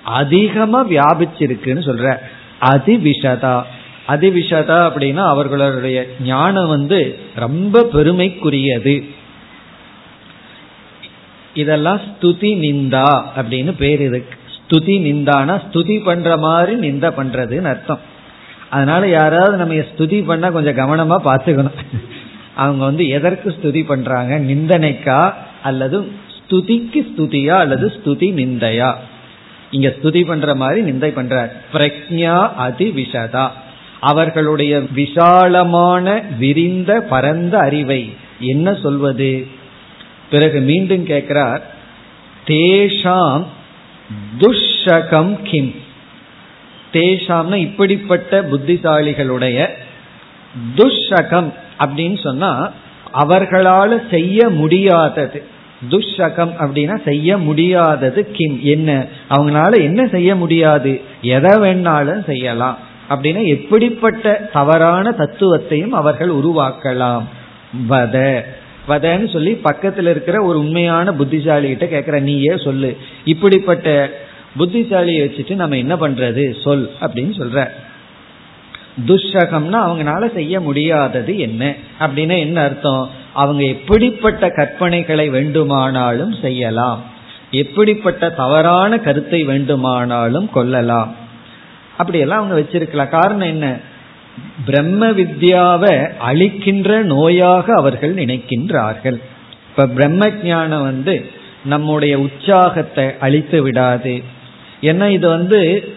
[0.03, 2.17] அதிகமா வியாபிச்சிருக்குன்னு சொல்ற.
[2.61, 3.63] அதிவிஷதா.
[4.07, 9.09] அதிவிஷதா அப்படின்னா அவர்களுடைய ஞானம் வந்து ரொம்ப பெருமைக்குரியது.
[11.53, 14.37] இதெல்லாம் ஸ்துதி நிந்தா அப்படின்னு பேர் இருக்கு.
[14.55, 17.99] ஸ்துதி நிந்தானா ஸ்துதி பண்ற மாதிரி நிந்த பண்றதுன்னு அர்த்தம்.
[18.69, 22.14] அதனால யாராவது நம்ம ஸ்துதி பண்ணா கொஞ்சம் கவனமா பார்த்துக்கணும்.
[22.55, 24.39] அவங்க வந்து எதற்கு ஸ்துதி பண்றாங்க?
[24.39, 25.33] நிந்தனைக்கா?
[25.63, 27.57] அல்லது ஸ்துதிக்கு ஸ்துதியா?
[27.57, 28.93] அல்லது ஸ்துதி நிந்தையா?
[29.71, 33.49] இங்க ஸ்துதி பண்ற மாதிரி நிந்தை பண்ற பிரக்ஞா அதி விஷதா
[33.99, 39.47] அவர்களுடைய விசாலமான விரிந்த பரந்த அறிவை என்ன சொல்வது?
[40.29, 41.73] பிறகு மீண்டும் கேட்கிறார்
[42.45, 43.45] தேஷாம்
[44.37, 45.75] துஷகம் கிம்?
[46.93, 49.67] தேஷாம்னா இப்படிப்பட்ட புத்திசாலிகளுடைய
[50.75, 52.71] துஷகம் அப்படின்னு சொன்னா
[53.13, 55.43] அவர்களால செய்ய முடியாதது.
[55.89, 59.05] துஷகம் அப்படின்னா செய்ய முடியாதது கிம் என்ன?
[59.29, 61.01] அவங்களால என்ன செய்ய முடியாது?
[61.21, 62.77] எதை வேணாலும் செய்யலாம்.
[63.09, 67.23] அப்படின்னா எப்படிப்பட்ட தவறான தத்துவத்தையும் அவர்கள் உருவாக்கலாம்.
[67.89, 68.41] வத.
[68.87, 72.97] வதன்னு சொல்லி பக்கத்தில் இருக்கிற ஒரு உண்மையான புத்திசாலி கிட்ட கேட்கிற நீயே சொல்லு.
[73.25, 74.09] இப்படிப்பட்ட
[74.59, 76.61] புத்திசாலியை வச்சுட்டு நம்ம என்ன பண்றது?
[76.61, 77.69] சொல் அப்படின்னு சொல்ற.
[79.07, 81.75] துஷகம்னா அவங்களால செய்ய முடியாதது என்ன?
[81.99, 83.09] அப்படின்னா என்ன அர்த்தம்?
[83.33, 87.03] அவங்க எப்படிப்பட்ட கற்பனைகளை வேண்டுமானாலும் செய்யலாம்.
[87.51, 91.15] எப்படிப்பட்ட தவறான கருத்தை வேண்டுமானாலும் கொள்ளலாம்.
[91.97, 93.09] அப்படியெல்லாம் அவங்க வச்சிருக்கலாம்.
[93.09, 93.77] காரணம் என்ன?
[94.65, 99.19] பிரம்ம வித்யாவை அழிக்கின்ற நோயாக அவர்கள் நினைக்கின்றார்கள்.
[99.69, 101.29] இப்ப பிரம்ம ஜானம் வந்து
[101.65, 104.23] நம்முடைய உற்சாகத்தை அழித்து விடாது.
[104.81, 105.93] ஏன்னா இது வந்து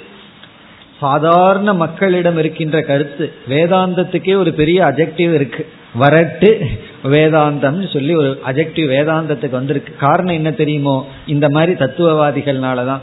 [1.00, 5.66] சாதாரண மக்களிடம் இருக்கின்ற கருத்து வேதாந்தத்துக்கே ஒரு பெரிய அஜெக்டிவ் இருக்கு.
[6.00, 6.66] வரட்டு
[7.04, 9.96] வேதாந்தம் சொல்லி ஒரு அஜெக்டிவ் வேதாந்தத்துக்கு வந்திருக்கு.
[9.96, 11.08] காரணம் என்ன தெரியுமோ?
[11.26, 12.98] இந்த மாதிரி தத்துவவாதிகள்னாலதான்.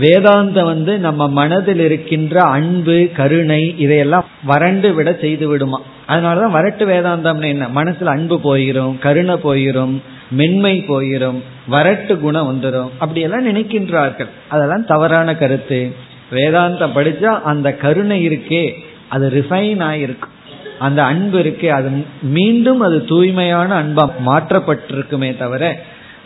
[0.00, 5.82] வேதாந்தம் வந்து நம்ம மனதில் இருக்கின்ற அன்பு கருணை இதையெல்லாம் வறண்டு விட செய்து விடுமா?
[6.08, 7.68] அதனாலதான் வரட்டு வேதாந்தம்னு என்ன?
[7.74, 14.28] மனசுல அன்பு போயிரும் கருணை போயிரும் மென்மை போயிரும் வரட்டு குணம் வந்துடும் அப்படியெல்லாம் நினைக்கின்றார்கள்.
[14.48, 16.04] அதெல்லாம் தவறான கருத்து.
[16.30, 18.74] வேதாந்தம் படிச்சா அந்த கருணை இருக்கே
[19.08, 20.34] அது ரிஃபைன் ஆயிருக்கும்
[20.78, 21.90] அந்த அன்பு இருக்கே அது
[22.22, 25.76] மீண்டும் அது தூய்மையான அன்பா மாற்றப்பட்டிருக்குமே தவிர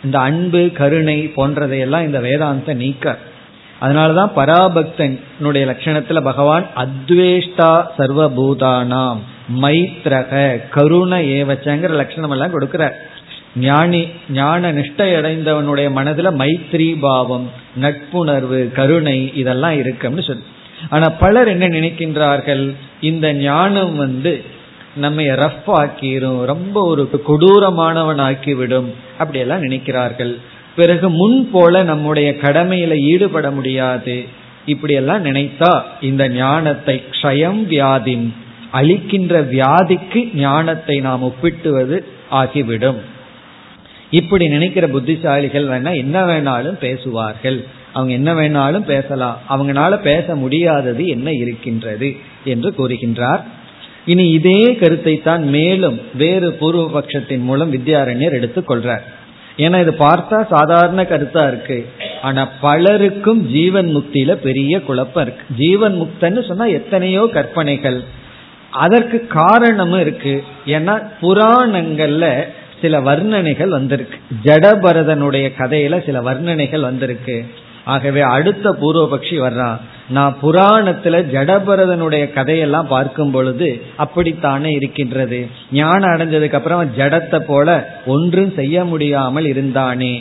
[0.03, 3.17] இந்த அன்பு கருணை போன்றதையெல்லாம் இந்த வேதாந்த நீக்க.
[3.81, 9.17] அதனாலதான் பராபக்தனுடைய லட்சணத்துல பகவான் அத்வேஷ்டா சர்வபூதானாம்
[9.61, 12.93] மைத்ரக கருண ஏவச்சங்கிற லட்சணம் எல்லாம் கொடுக்கிறார்.
[13.55, 20.43] ஞானி ஞான நிஷ்டை அடைந்தவனுடைய மனதுல மைத்ரி பாவம் நட்புணர்வு கருணை இதெல்லாம் இருக்குன்னு சொல்லி.
[20.89, 22.73] ஆனா பலர் என்ன நினைக்கின்றார்கள்?
[23.01, 24.43] இந்த ஞானம் வந்து
[24.95, 30.35] நம்ம ரஃப் ஆக்கிரும் ரொம்ப ஒரு கொடூரமானவன் ஆக்கிவிடும் அப்படியெல்லாம் நினைக்கிறார்கள்.
[30.75, 34.25] பிறகு முன் போல நம்முடைய கடமையில ஈடுபட முடியாது.
[34.65, 38.33] இப்படியெல்லாம் நினைத்தா இந்த ஞானத்தை க்ஷயம் வியாதின்
[38.73, 43.19] அழிக்கின்ற வியாதிக்கு ஞானத்தை நாம் ஒப்பிட்டுவது ஆகிவிடும்.
[44.11, 47.65] இப்படி நினைக்கிற புத்திசாலிகள் வேணா என்ன வேணாலும் பேசுவார்கள்.
[47.93, 49.39] அவங்க என்ன வேணாலும் பேசலாம்.
[49.49, 53.41] அவங்களால பேச முடியாதது என்ன இருக்கின்றது என்று கூறுகின்றார்.
[54.05, 59.01] இனி இதே கருத்தை தான் மேலும் வேறு பூர்வ பட்சத்தின் மூலம் வித்யாரண்யர் எடுத்துக் கொள்றார்.
[59.57, 61.85] ஏன்னா இது பார்த்தா சாதாரண கருத்தா இருக்கு.
[62.21, 65.45] ஆனா பலருக்கும் ஜீவன் முக்தியில பெரிய குழப்பம் இருக்கு.
[65.57, 68.03] ஜீவன் முக்தன்னு சொன்னா எத்தனையோ கற்பனைகள்.
[68.71, 70.43] அதற்கு காரணமும் இருக்கு.
[70.65, 72.25] ஏன்னா புராணங்கள்ல
[72.81, 74.17] சில வர்ணனைகள் வந்திருக்கு.
[74.43, 77.37] ஜடபரதனுடைய கதையில சில வர்ணனைகள் வந்திருக்கு.
[77.85, 79.77] ஆகவே அடுத்த பூர்வபக்ஷி வர்றான்
[80.15, 83.69] நான் புராணத்துல ஜடபரதனுடைய கதையெல்லாம் பார்க்கும் பொழுது
[84.03, 85.39] அப்படித்தானே இருக்கின்றது.
[85.71, 87.67] ஞானம் அடைஞ்சதுக்கு அப்புறம் ஜடத்தை போல
[88.05, 90.13] ஒன்றும் செய்ய முடியாமல் இருந்தானே.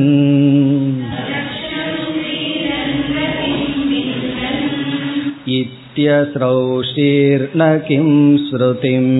[6.24, 9.10] इत्यस्रौषीर्न किं श्रुतिम्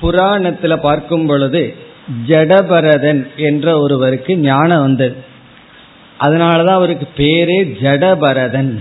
[0.00, 1.62] புராணத்துல பார்க்கும் பொழுது
[2.28, 5.16] ஜடபரதன் என்ற ஒருவருக்கு ஞானம் வந்தது
[6.18, 8.72] அதனாலதான் அவருக்கு பேரே ஜடபரதன்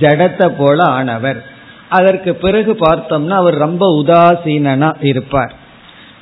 [0.00, 1.40] ஜடத்தை போல ஆனவர்.
[1.88, 5.52] அதற்கு பிறகு பார்த்தோம்னா அவர் ரொம்ப உதாசீனா இருப்பார்.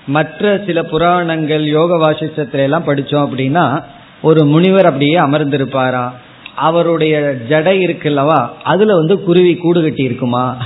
[0.06, 3.82] மற்ற சில புராணங்கள் யோக வாசிச்சத்துல எல்லாம் படிச்சோம் அப்படின்னா
[4.22, 6.10] ஒரு முனிவர் அப்படியே அமர்ந்திருப்பாரா?
[6.54, 10.56] அவருடைய ஜடை இருக்குல்லவா அதுல வந்து குருவி கூடு கட்டி இருக்குமா?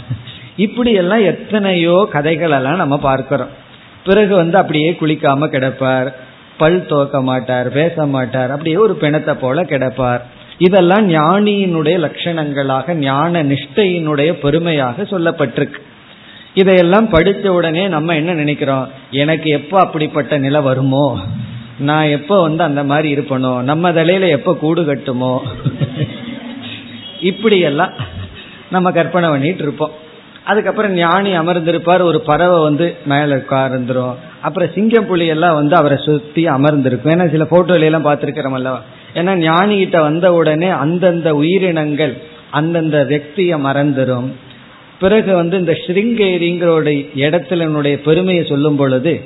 [0.57, 3.53] இப்படி எல்லாம் எத்தனையோ கதைகள் எல்லாம் நம்ம பார்க்கிறோம்.
[4.05, 6.13] பிறகு வந்து அப்படியே குளிக்காம கிடப்பார்.
[6.59, 8.51] பல் துவக்க மாட்டார் பேச மாட்டார்.
[8.51, 10.23] அப்படியே ஒரு பிணத்தை போல கிடப்பார்.
[10.67, 15.81] இதெல்லாம் ஞானியினுடைய லட்சணங்களாக ஞான நிஷ்டையினுடைய பெருமையாக சொல்லப்பட்டிருக்கு.
[16.55, 18.89] இதையெல்லாம் படித்த உடனே நம்ம என்ன நினைக்கிறோம்?
[19.11, 21.07] எனக்கு எப்போ அப்படிப்பட்ட நிலை வருமோ?
[21.79, 23.53] நான் எப்போ வந்து அந்த மாதிரி இருப்பனோ?
[23.71, 25.35] நம்ம தலையில எப்போ கூடு கட்டுமோ?
[27.21, 27.93] இப்படியெல்லாம்
[28.71, 29.95] நம்ம கற்பனை பண்ணிட்டு இருப்போம்.
[30.45, 34.15] அதுக்கப்புறம் ஞானி அமர்ந்திருப்பார் ஒரு பறவை வந்து மேலே உட்கார்ந்துரும்.
[34.41, 37.13] அப்புறம் சிங்கம் புலி எல்லாம் வந்து அவரை சுற்றி அமர்ந்திருக்கும்.
[37.13, 38.81] ஏன்னா சில போட்டோல எல்லாம் அல்லவா?
[39.15, 42.17] ஏன்னா ஞானிகிட்ட வந்த உடனே அந்தந்த உயிரினங்கள்
[42.51, 44.33] அந்தந்த வியக்தியை மறந்துடும்
[45.01, 49.25] பிறகு வந்து இந்த ஸ்ருங்கேரிங்கிற இடத்தினுடைய பெருமையை சொல்லும் பொழுது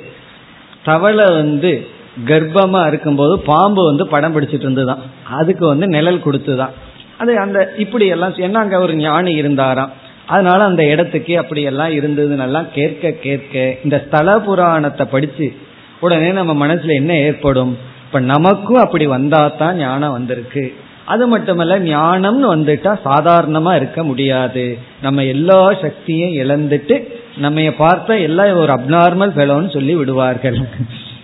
[0.83, 1.87] தவளை வந்து
[2.25, 5.01] கர்ப்பமா இருக்கும்போது பாம்பு வந்து படம் பிடிச்சிட்டு இருந்துதான்.
[5.23, 6.69] அதுக்கு வந்து நிழல் கொடுத்துதான்.
[7.17, 9.91] அது அந்த இப்படி எல்லாம் ஏன்னா அங்க ஒரு ஞானி இருந்தாராம்.
[10.25, 15.53] அதனால அந்த இடத்துக்கு அப்படி எல்லாம் இருந்ததுன்னெல்லாம் கேட்க கேட்க இந்த ஸ்தல புராணத்தை படிச்சு
[15.99, 17.77] உடனே நம்ம மனசுல என்ன ஏற்படும்?
[18.07, 20.73] இப்ப நமக்கும் அப்படி வந்தா தான் ஞானம் வந்திருக்கு.
[21.05, 24.77] அது மட்டுமல்ல ஞானம்னு வந்துட்டா சாதாரணமா இருக்க முடியாது.
[25.01, 26.95] நம்ம எல்லா சக்தியும் இழந்துட்டு
[27.37, 30.57] நம்ம பார்த்தா எல்லாம் ஒரு அப்நார்மல் ஃபெலோன்னு சொல்லி விடுவார்கள்.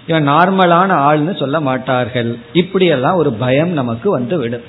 [0.08, 2.38] இவன் நார்மலான ஆள்னு சொல்ல மாட்டார்கள்.
[2.54, 4.66] இப்படியெல்லாம் ஒரு பயம் நமக்கு வந்து விடும்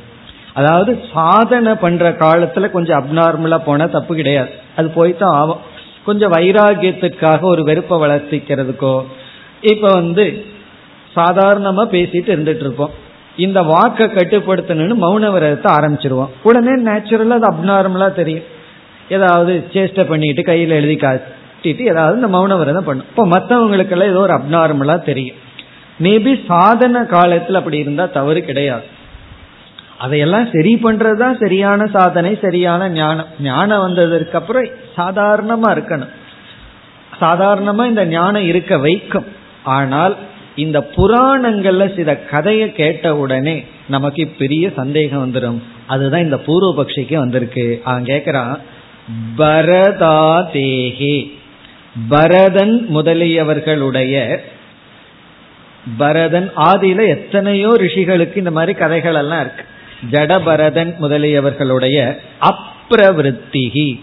[0.55, 4.50] அதாவது சாதனை பண்ற காலத்துல கொஞ்சம் அப்நார்மலா போனா தப்பு கிடையாது.
[4.77, 5.62] அது போய்தான் ஆகும்.
[6.05, 8.96] கொஞ்சம் வைராகியத்துக்காக ஒரு வெறுப்பை வளர்த்திக்கிறதுக்கோ
[9.61, 10.24] இப்ப வந்து
[11.16, 12.92] சாதாரணமா பேசிட்டு இருந்துட்டு இருப்போம்.
[13.37, 16.33] இந்த வாக்கை கட்டுப்படுத்தணும்னு மௌன விரதத்தை ஆரம்பிச்சிருவோம்.
[16.42, 18.48] உடனே நேச்சுரலா அது அப்நார்மலா தெரியும்.
[19.09, 23.09] ஏதாவது சேஷ்டை பண்ணிட்டு கையில எழுதி காட்டிட்டு ஏதாவது இந்த மௌன விரதம் பண்ணும்.
[23.11, 25.40] இப்போ மற்றவங்களுக்கெல்லாம் ஏதோ ஒரு அப்நார்மலா தெரியும்.
[26.05, 28.87] மேபி சாதன காலத்தில் அப்படி இருந்தா தவறு கிடையாது.
[30.05, 33.29] அதையெல்லாம் சரி பண்றதுதான் சரியான சாதனை சரியான ஞானம்.
[33.42, 36.12] ஞானம் வந்ததற்கு அப்புறம் சாதாரணமா இருக்கணும்.
[37.20, 39.29] சாதாரணமா இந்த ஞானம் இருக்க வைக்கும்.
[39.77, 40.14] ஆனால்
[40.57, 47.81] இந்த புராணங்கள்ல சில கதையை கேட்ட உடனே நமக்கு பெரிய சந்தேகம் வந்துடும் அதுதான் இந்த பூர்வபக்ஷிக்கு வந்திருக்கு.
[47.85, 48.59] அவன் கேக்குறான்
[49.38, 50.19] பரதா
[50.53, 51.31] தேகே
[52.09, 54.38] பரதன் முதலியவர்களுடைய
[55.99, 59.64] பரதன் ஆதியில எத்தனையோ ரிஷிகளுக்கு இந்த மாதிரி கதைகள் எல்லாம் இருக்கு.
[60.11, 64.01] ஜடபரதன் முதலியவர்களுடைய அப்பிரவருத்திகி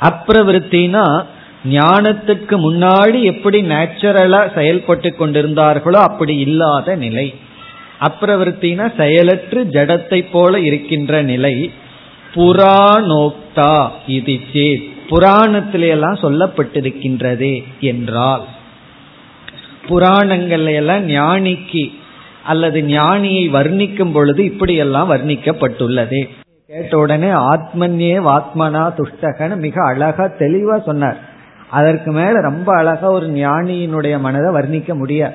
[0.00, 1.24] அப்பிரவருத்தினா
[1.64, 7.34] ஞானத்துக்கு முன்னாடி எப்படி நேச்சுரலா செயல்பட்டு கொண்டிருந்தார்களோ அப்படி இல்லாத நிலை.
[8.00, 11.70] அப்பிரவருத்தினா செயலற்று ஜடத்தை போல இருக்கின்ற நிலை.
[12.34, 18.44] புராணோக்தா இது சேத் புராணத்திலையெல்லாம் சொல்லப்பட்டிருக்கின்றதே என்றால்.
[19.88, 21.92] புராணங்கள்ல எல்லாம் ஞானிக்கு
[22.44, 26.28] அல்லது ஞானியை வர்ணிக்கும் பொழுது இப்படியெல்லாம் வர்ணிக்கப்பட்டுள்ளது.
[26.66, 31.32] கேட்ட உடனே ஆத்மன்யே வாத்மனா துஷ்டகன்னு மிக அழகா தெளிவா சொன்னார்.
[31.70, 35.34] அதற்கு மேல ரொம்ப அழகா ஒரு ஞானியினுடைய மனதை வர்ணிக்க முடியாது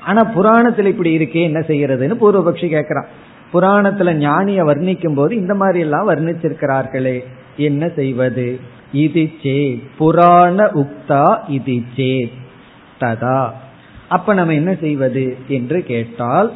[0.00, 3.06] ஆனா புராணத்துல இப்படி இருக்கே என்ன செய்யறதுன்னு பூர்வபக்ஷி கேட்கிறான்
[3.52, 7.24] புராணத்துல ஞானிய வர்ணிக்கும் போது இந்த மாதிரி எல்லாம் வர்ணிச்சிருக்கிறார்களே
[7.56, 8.60] என்ன செய்வது?
[8.92, 12.32] இது சே புராண உக்தா இது சே
[13.00, 13.50] ததா.
[14.08, 16.52] அப்ப நம்ம என்ன செய்வது என்று கேட்டால்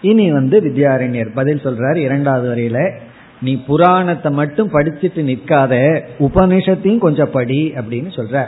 [0.00, 2.92] இனி வந்து வித்யாரண்யர் பதில் சொல்றார் இரண்டாவது வரையில.
[3.40, 8.44] நீ புராணத்தை மட்டும் படிச்சுட்டு நிற்காத உபனிஷத்தையும் கொஞ்சம் படி அப்படின்னு சொல்ற.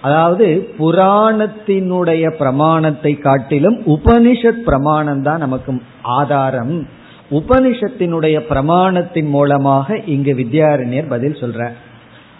[0.00, 6.88] அதாவது புராணத்தினுடைய பிரமாணத்தை காட்டிலும் உபனிஷத் பிரமாணம் தான் நமக்கு ஆதாரம்.
[7.30, 11.68] உபனிஷத்தினுடைய பிரமாணத்தின் மூலமாக இங்கு வித்யாரண்யர் பதில் சொல்ற.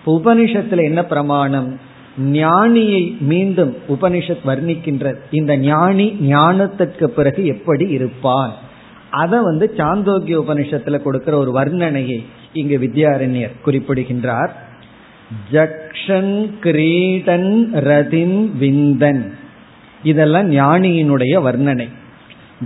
[0.07, 1.81] உபனிஷத்துல என்ன பிரமாணம்?
[2.33, 8.53] ஞானியை மீண்டும் உபனிஷத் வர்ணிக்கின்ற இந்த ஞானி ஞானத்திற்கு பிறகு எப்படி இருப்பான்?
[9.15, 12.19] அதை வந்து சாந்தோக்கிய உபனிஷத்துல கொடுக்கிற ஒரு வர்ணனையை
[12.53, 14.53] இங்கு வித்யாரண்யர் குறிப்பிடுகின்றார்.
[15.53, 17.51] ஜக்ஷன் கிரீடன்
[17.89, 19.23] ரதின் விந்தன்.
[20.03, 21.89] இதெல்லாம் ஞானியினுடைய வர்ணனை.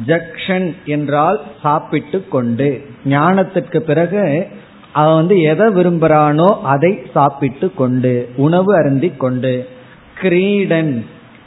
[0.06, 2.68] ஜக்ஷன் என்றால் சாப்பிட்டு கொண்டு.
[3.08, 4.46] ஞானத்திற்கு பிறகு
[4.92, 9.52] அவன் வந்து எதை விரும்புகிறானோ அதை சாப்பிட்டு கொண்டு உணவு அருந்தி கொண்டு
[10.22, 10.92] கிரீடன்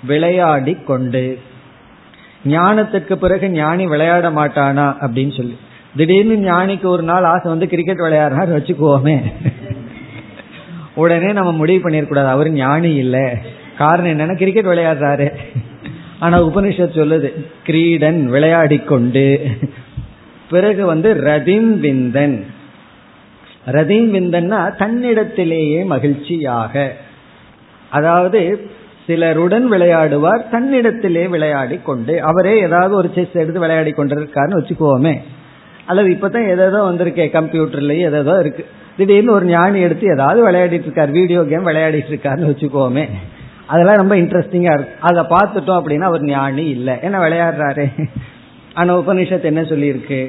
[0.08, 1.24] விளையாடி கொண்டு
[2.46, 5.58] ஞானத்துக்கு பிறகு ஞானி விளையாட மாட்டானா அப்படின்னு சொல்லி.
[5.96, 9.22] திடீர்னு ஞானிக்கு ஒரு நாள் ஆசை வந்து கிரிக்கெட் விளையாடுறாரு வச்சுக்குவோமே
[10.96, 13.32] உடனே நம்ம முடிவு பண்ணிருக்கூடாது அவர் ஞானி இல்லை.
[13.78, 15.32] காரணம் என்னன்னா கிரிக்கெட் விளையாடுறாரு.
[16.20, 19.48] ஆனா உபனிஷத் சொல்லுது கிரீடன் விளையாடி கொண்டு
[20.50, 22.44] பிறகு வந்து ரதிம் விந்தன்.
[23.66, 26.94] ரதிம் விந்தன்னா தன்னிடத்திலேயே மகிழ்ச்சியாக.
[27.90, 28.70] அதாவது
[29.12, 35.16] சிலருடன் விளையாடுவார் தன்னிடத்திலே விளையாடி கொண்டு அவரே ஏதாவது ஒரு செஸ் எடுத்து விளையாடி கொண்டிருக்காருன்னு வச்சுக்குவோமே.
[35.86, 38.66] அல்லது இப்பதான் எதோ வந்திருக்கே கம்ப்யூட்டர்லயே எதோ இருக்கு.
[38.98, 43.06] திடீர்னு ஒரு ஞானி எடுத்து ஏதாவது விளையாடிட்டு இருக்காரு வீடியோ கேம் விளையாடிட்டு இருக்காருன்னு வச்சுக்கோமே
[43.66, 44.96] அதெல்லாம் ரொம்ப இன்ட்ரெஸ்டிங்கா இருக்கு.
[45.00, 46.96] அதை பார்த்துட்டோம் அப்படின்னா அவர் ஞானி இல்லை.
[47.02, 47.86] என்ன விளையாடுறாரு?
[48.74, 50.22] ஆனா உபனிஷத்து என்ன சொல்லியிருக்கு?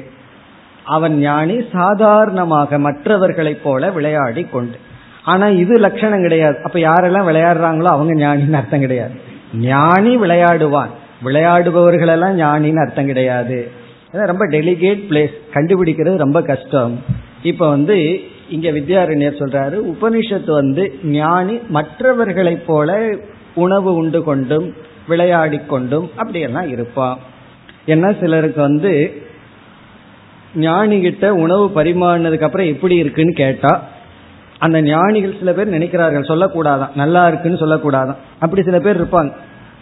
[0.85, 4.77] அவன் ஞானி சாதாரணமாக மற்றவர்களைப் போல விளையாடி கொண்டு.
[5.23, 6.57] ஆனா இது லட்சணம் கிடையாது.
[6.63, 9.13] அப்ப யாரெல்லாம் விளையாடுறாங்களோ அவங்க ஞானின்னு அர்த்தம் கிடையாது.
[9.53, 10.91] ஞானி விளையாடுவான்.
[11.25, 13.71] விளையாடுபவர்களெல்லாம் ஞானின்னு அர்த்தம் கிடையாது.
[14.11, 17.03] ரொம்ப டெலிகேட் பிளேஸ் கண்டுபிடிக்கிறது ரொம்ப கஷ்டம்.
[17.43, 23.15] இப்ப வந்து இங்க வித்யாரண்யர் சொல்றாரு உபனிஷத்து வந்து ஞானி மற்றவர்களைப் போல
[23.53, 24.75] உணவு உண்டு கொண்டும்
[25.07, 27.17] விளையாடி கொண்டும் அப்படியெல்லாம் இருப்பான்
[27.87, 29.21] ஏன்னா சிலருக்கு வந்து
[30.55, 33.83] ஞானி கிட்ட உணவு பரிமாறினதுக்கு அப்புறம் எப்படி இருக்குன்னு கேட்டா
[34.65, 38.15] அந்த ஞானிகள் சில பேர் நினைக்கிறார்கள் சொல்லக்கூடாதான் நல்லா இருக்குன்னு சொல்லக்கூடாதான்.
[38.39, 39.31] அப்படி சில பேர் இருப்பாங்க.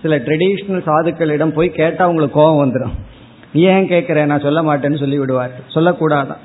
[0.02, 2.96] சில ட்ரெடிஷ்னல் சாதுக்களிடம் போய் கேட்டா அவங்களுக்கு கோபம் வந்துடும்
[3.54, 4.26] நீ ஏன் கேட்கிற?
[4.26, 6.40] நான் சொல்ல மாட்டேன்னு சொல்லி விடுவார் சொல்லக்கூடாதான்.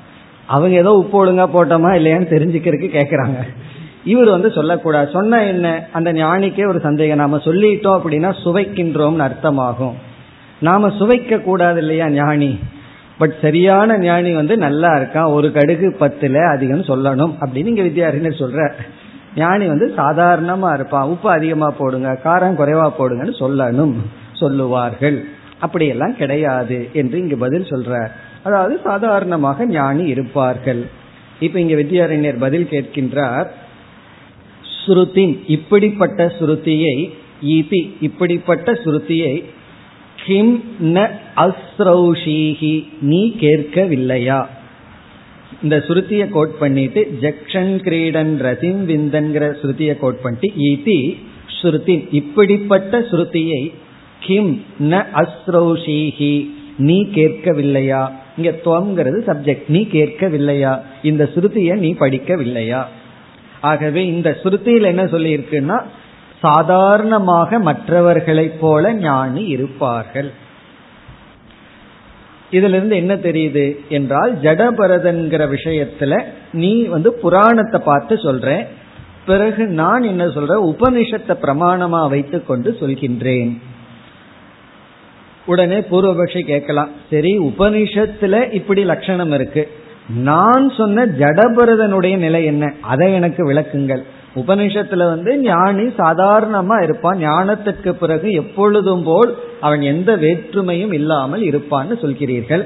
[0.47, 3.39] அவங்க ஏதோ உப்பு ஒழுங்கா போட்டோமா இல்லையான்னு தெரிஞ்சுக்கிறதுக்கு கேட்கறாங்க.
[4.03, 5.09] இவர் வந்து சொல்லக்கூடாது.
[5.11, 5.67] சொன்ன என்ன?
[5.91, 7.17] அந்த ஞானிக்கே ஒரு சந்தேகம்.
[7.17, 9.95] நாம சொல்லிட்டோம் அப்படின்னா சுவைக்கின்றோம்னு அர்த்தமாகும்.
[10.59, 12.59] நாம சுவைக்க கூடாது இல்லையா ஞானி?
[13.19, 18.61] பட் சரியான ஞானி வந்து நல்லா இருக்கான் ஒரு கடுகு பத்துல அதிகம் சொல்லணும் அப்படின்னு இங்க வித்யாரிணர் சொல்ற.
[19.35, 23.95] ஞானி வந்து சாதாரணமா இருப்பான் உப்பு அதிகமா போடுங்க காரம் குறைவா போடுங்கன்னு சொல்லணும்
[24.33, 25.17] சொல்லுவார்கள்.
[25.59, 28.07] அப்படியெல்லாம் கிடையாது என்று இங்கு பதில் சொல்ற
[28.43, 30.81] அதாவது சாதாரணமாக ஞானி இருப்பார்கள்.
[31.39, 33.47] இப்ப இங்க வித்யாரண்யர் பதில் கேட்கின்றார்.
[34.79, 36.97] ஸ்ருதி இப்படிப்பட்ட ஸ்ருதியை
[37.55, 39.33] இதி இப்படிப்பட்ட ஸ்ருதியை
[40.27, 40.53] கிம்
[40.95, 41.01] ந
[41.43, 42.75] அஸ்ரௌஷீஹி.
[43.09, 44.39] நீ கேட்கவில்லையா?
[45.63, 50.99] இந்த ஸ்ருதியை கோட் பண்ணிட்டு ஜக்ஷன் கிரீடன் ரசிம் விந்தன்கிற ஸ்ருதியை கோட் பண்ணிட்டு இதி
[51.59, 53.61] ஸ்ருதி இப்படிப்பட்ட ஸ்ருதியை
[54.19, 54.51] கிம்
[54.91, 56.33] ந அஸ்ரௌஷீஹி.
[56.77, 58.01] நீ கேட்கவில்லையா?
[58.37, 60.73] இங்க துவங்கிறது சப்ஜெக்ட் நீ கேட்கவில்லையா?
[61.03, 62.81] இந்த ஸ்ருதியை நீ படிக்கவில்லையா?
[63.61, 65.77] ஆகவே இந்த ஸ்ருதியில் என்ன சொல்லியிருக்குன்னா
[66.41, 70.31] சாதாரணமாக மற்றவர்களைப் போல ஞானி இருப்பார்கள்.
[72.51, 78.65] இதுல இருந்து என்ன தெரியுது என்றால் ஜடபரதன்கிற விஷயத்துல நீ வந்து புராணத்தை பார்த்து சொல்ற
[79.25, 83.57] பிறகு நான் என்ன சொல்ற உபனிஷத்தை பிரமாணமா வைத்துக் கொண்டு சொல்கின்றேன்.
[85.45, 89.71] உடனே பூர்வபக்ஷி கேட்கலாம் சரி உபனிஷத்துல இப்படி லட்சணம் இருக்கு.
[90.07, 92.73] நான் சொன்ன ஜடபரதனுடைய நிலை என்ன?
[92.81, 94.03] அதை எனக்கு விளக்குங்கள்.
[94.37, 97.19] உபனிஷத்துல வந்து ஞானி சாதாரணமா இருப்பான்.
[97.19, 102.63] ஞானத்திற்கு பிறகு எப்பொழுதும் போல் அவன் எந்த வேற்றுமையும் இல்லாமல் இருப்பான்னு சொல்கிறீர்கள்.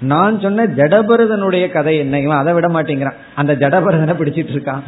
[0.00, 2.20] நான் சொன்ன ஜடபரதனுடைய கதை என்ன?
[2.20, 3.18] இவன் அதை விட மாட்டேங்கிறான்.
[3.34, 4.84] அந்த ஜடபரதனை பிடிச்சிட்டு இருக்கான்.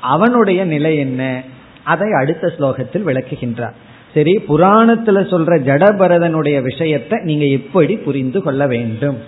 [0.00, 1.42] அவனுடைய நிலை என்ன?
[1.84, 3.76] அதை அடுத்த ஸ்லோகத்தில் விளக்குகின்றார்.
[4.14, 9.18] சரி புராணத்துல சொல்ற ஜடபரதனுடைய விஷயத்தை நீங்க எப்படி புரிந்து கொள்ள வேண்டும்?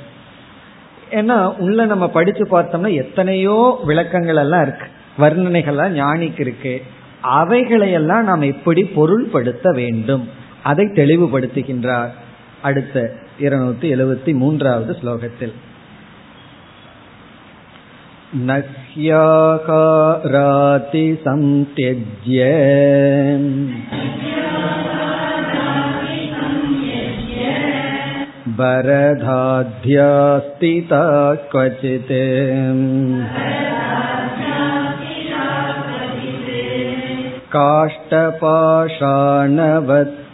[1.11, 4.87] ஏன்னா உள்ள நம்ம படிச்சு பார்த்தோம்னா எத்தனையோ விளக்கங்கள் எல்லாம் இருக்கு.
[5.18, 6.74] வர்ணனைகள்லாம் ஞானிக்கு இருக்கு
[7.38, 10.24] அவைகளையெல்லாம் நாம் எப்படி பொருள்படுத்த வேண்டும்
[10.64, 12.14] அதை தெளிவுபடுத்துகின்றார்
[12.62, 12.98] அடுத்த
[13.40, 15.56] இருநூத்தி எழுபத்தி மூன்றாவது ஸ்லோகத்தில்
[19.76, 22.40] नह्याकाराति सन्त्यज्य
[29.66, 31.04] भरधाध्यास्तिता
[31.52, 32.12] क्वचित्
[37.50, 38.98] काष्ठपाषाणवत्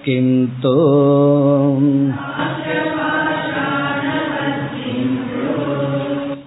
[0.05, 0.75] किन्तु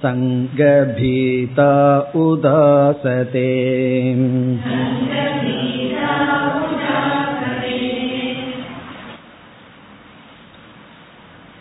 [0.05, 1.73] सङ्गभीता
[2.17, 3.49] उदासते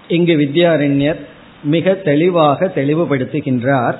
[0.09, 1.19] இங்கு வித்யாரண்யர்
[1.63, 3.97] மிக தெளிவாக தெளிவுபடுத்துகின்றார்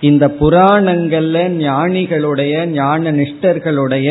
[0.00, 4.08] இந்த புராணங்கள்ல ஞானிகளுடைய ஞான நிஷ்டர்களுடைய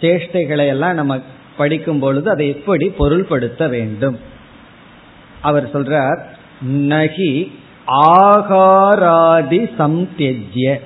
[0.00, 1.20] சேஷ்டைகளை எல்லாம் நம்ம
[1.56, 4.18] படிக்கும் பொழுது அதை எப்படி பொருள்படுத்த வேண்டும்?
[5.42, 6.20] அவர் சொல்றார்
[6.62, 7.52] நகி
[7.86, 10.80] ஆகாராதி சம்தியஜ்ய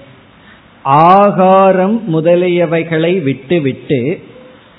[0.82, 4.20] ஆகாரம் முதலியவைகளை விட்டுவிட்டு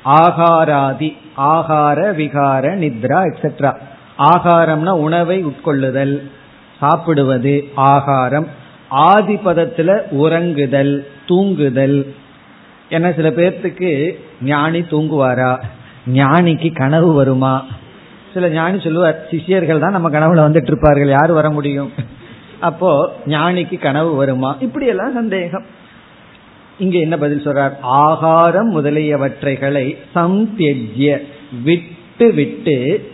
[0.06, 3.72] ஆகாராதி ஆகார விகார நித்ரா எக்ஸெட்ரா
[4.18, 6.22] ஆகாரம்னா உணவை உட்கொள்ளுதல்
[6.80, 8.48] சாப்பிடுவது ஆகாரம்.
[8.90, 12.14] ஆதி பதத்துல உறங்குதல் தூங்குதல்
[12.90, 15.64] என்ன சில பேர்த்துக்கு ஞானி தூங்குவாரா?
[16.08, 17.66] ஞானிக்கு கனவு வருமா?
[18.34, 21.92] சில ஞானி சொல்லுவார் சிஷியர்கள் தான் நம்ம கனவுல வந்துட்டு இருப்பார்கள் யார் வர முடியும்?
[22.60, 24.56] அப்போ ஞானிக்கு கனவு வருமா?
[24.60, 25.66] இப்படி எல்லாம் சந்தேகம்.
[26.78, 27.72] இங்க என்ன பதில் சொல்றார்?
[27.82, 31.22] ஆகாரம் முதலியவற்றைகளை சம்தியஜ்ய
[31.64, 33.10] விட்டு விட்டு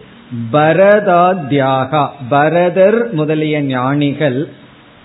[0.51, 4.47] பரதாத்யாகா பரதர் முதலிய ஞானிகள்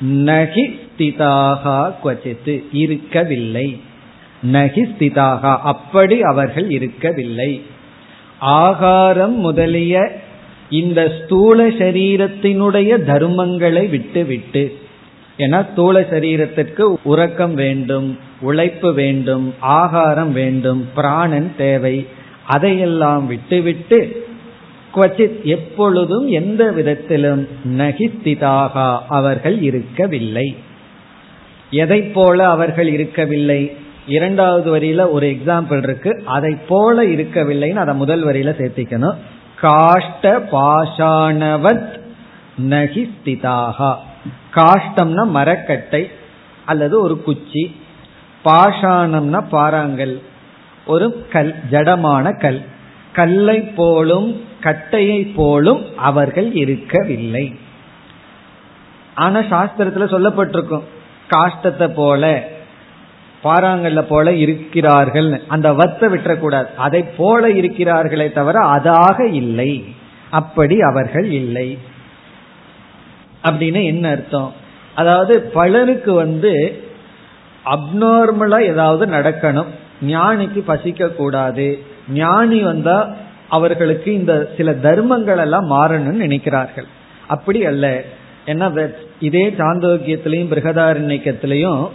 [0.01, 3.81] நகி ஸ்திதாகா குவச்சித்து இருக்கவில்லை.
[4.43, 5.59] நகி ஸ்திதாகா.
[5.59, 7.62] அப்படி அவர்கள் இருக்கவில்லை.
[8.38, 10.12] ஆகாரம் முதலிய
[10.70, 14.78] இந்த ஸ்தூல சரீரத்தினுடைய தர்மங்களை விட்டுவிட்டு
[15.38, 22.07] ஏன்னா ஸ்தூல சரீரத்திற்கு உறக்கம் வேண்டும் உழைப்பு வேண்டும் ஆகாரம் வேண்டும் பிராணன் தேவை.
[22.47, 24.26] அதையெல்லாம் விட்டுவிட்டு
[24.95, 30.57] குவச்சித் எப்பொழுதும் எந்த விதத்திலும் நகிஸ்திதாக அவர்கள் இருக்கவில்லை.
[31.70, 33.76] எதை போல அவர்கள் இருக்கவில்லை?
[34.07, 36.23] இரண்டாவது வரியில ஒரு எக்ஸாம்பிள் இருக்கு.
[36.27, 39.15] அதை போல இருக்கவில்லைன்னு அதை முதல் வரியில சேர்த்திக்கணும்.
[39.61, 41.99] காஷ்ட பாஷாணவத்
[42.69, 43.97] நகிஸ்திதாக
[44.55, 46.11] காஷ்டம்னா மரக்கட்டை
[46.67, 47.77] அல்லது ஒரு குச்சி.
[48.45, 50.23] பாஷாணம்னா பாறாங்கல்.
[50.87, 52.63] ஒரு கல் ஜடமான கல்.
[53.13, 57.59] கல்லை போலும் கட்டையை போலும் அவர்கள் இருக்கவில்லை.
[59.15, 60.83] ஆனா சாஸ்திரத்துல சொல்லப்பட்டிருக்கும்.
[61.31, 62.49] காஷ்டத்தை போல
[63.45, 65.43] பாறாங்கல்ல போல இருக்கிறார்கள்.
[65.49, 66.74] அந்த வத்தை விட்டுறக்கூடாது.
[66.76, 69.84] அதை போல இருக்கிறார்களே தவிர அதாக இல்லை.
[70.30, 71.78] அப்படி அவர்கள் இல்லை.
[73.45, 74.53] அப்படின்னு என்ன அர்த்தம்?
[74.95, 76.82] அதாவது பலருக்கு வந்து
[77.64, 79.66] அப்நார்மலா ஏதாவது நடக்கணும்.
[80.07, 83.14] ஞானிக்கு பசிக்க கூடாது ஞானி வந்தா
[83.49, 86.86] அவர்களுக்கு இந்த சில தர்மங்கள் எல்லாம் மாறணும்னு நினைக்கிறார்கள்.
[87.26, 88.03] அப்படி அல்ல.
[88.45, 88.88] என்ன
[89.20, 91.88] இதே சாந்தோக்கியத்திலையும் பிரகதாரண்யத்திலையும்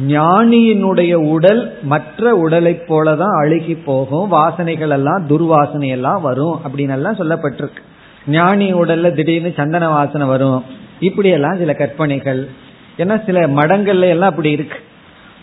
[0.00, 4.32] ஞானியினுடைய உடல் மற்ற உடலை போலதான் அழுகி போகும்.
[4.32, 7.82] வாசனைகள் எல்லாம் துர்வாசனை எல்லாம் வரும் அப்படின்னு எல்லாம் சொல்லப்பட்டிருக்கு.
[8.26, 10.64] ஞானி உடல்ல திடீர்னு சந்தன வாசனை வரும்.
[11.00, 12.48] இப்படி எல்லாம் சில கற்பனைகள்.
[12.98, 14.78] ஏன்னா சில மடங்கள்ல எல்லாம் அப்படி இருக்கு.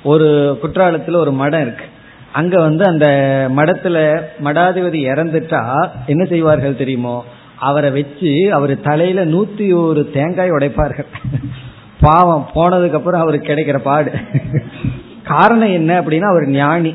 [0.04, 1.86] ஒரு குற்றாலத்துல ஒரு மடம் இருக்கு.
[2.34, 3.08] அங்க வந்து அந்த
[3.56, 7.26] மடத்துல மடாதிபதி இறந்துட்டா என்ன செய்வார்கள் தெரியுமோ?
[7.56, 11.06] அவரை வச்சு அவர் தலையில நூத்தி ஒரு தேங்காய் உடைப்பார்கள்.
[12.02, 14.12] பாவம் போனதுக்கு அப்புறம் அவருக்கு கிடைக்கிற பாடு.
[15.24, 16.94] காரணம் என்ன அப்படின்னா அவர் ஞானி.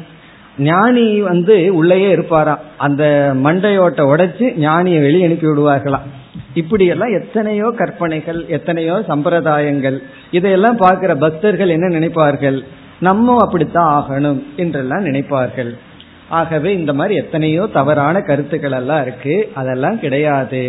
[0.58, 2.62] ஞானி வந்து உள்ளேயே இருப்பாராம்.
[2.76, 6.06] அந்த மண்டையோட்டை உடைச்சு ஞானியை வெளியே அனுப்பி விடுவார்களாம்.
[6.54, 9.98] இப்படியெல்லாம் எத்தனையோ கற்பனைகள் எத்தனையோ சம்பிரதாயங்கள்
[10.30, 12.58] இதையெல்லாம் பார்க்கிற பக்தர்கள் என்ன நினைப்பார்கள்?
[13.00, 15.72] நம்ம அப்படித்தான் ஆகணும் என்றெல்லாம் நினைப்பார்கள்.
[16.28, 19.34] ஆகவே இந்த மாதிரி எத்தனையோ தவறான கருத்துக்கள் எல்லாம் இருக்கு.
[19.54, 20.62] அதெல்லாம் கிடையாது.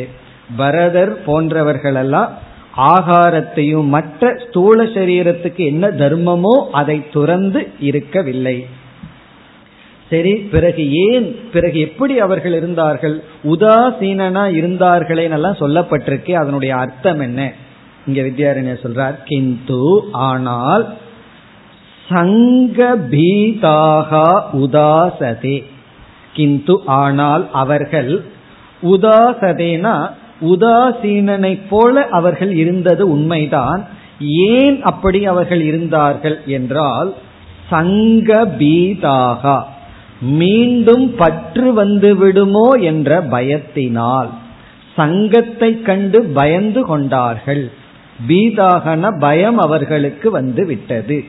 [0.57, 2.29] பரதர் போன்றவர்கள் எல்லாம்
[2.78, 8.65] ஆகாரத்தையும் மற்ற ஸ்தூல சரீரத்துக்கு என்ன தர்மமோ அதை துறந்து இருக்கவில்லை.
[10.09, 13.23] சரி பிறகு ஏன் பிறகு எப்படி அவர்கள் இருந்தார்கள்?
[13.43, 16.32] உதாசீனா இருந்தார்களே எல்லாம் சொல்லப்பட்டிருக்கே?
[16.32, 17.53] அதனுடைய அர்த்தம் என்ன?
[18.07, 20.97] இங்க வித்யாரண்யர் சொல்றார் கிந்து ஆனால்
[22.09, 25.63] சங்கபீதாகா உதாசதே.
[26.34, 28.25] கிந்து ஆனால் அவர்கள்
[28.82, 30.09] உதாசதேனா
[30.41, 33.85] உதாசீனனை போல அவர்கள் இருந்தது உண்மைதான்.
[34.29, 37.13] ஏன் அப்படி அவர்கள் இருந்தார்கள் என்றால்
[37.69, 39.63] சங்க பீதாகா
[40.19, 44.29] மீண்டும் பற்று வந்து விடுமோ என்ற பயத்தினால்.
[44.95, 47.71] சங்கத்தை கண்டு பயந்து கொண்டார்கள்.
[48.27, 51.23] பீதாகன பயம் அவர்களுக்கு வந்து விட்டது.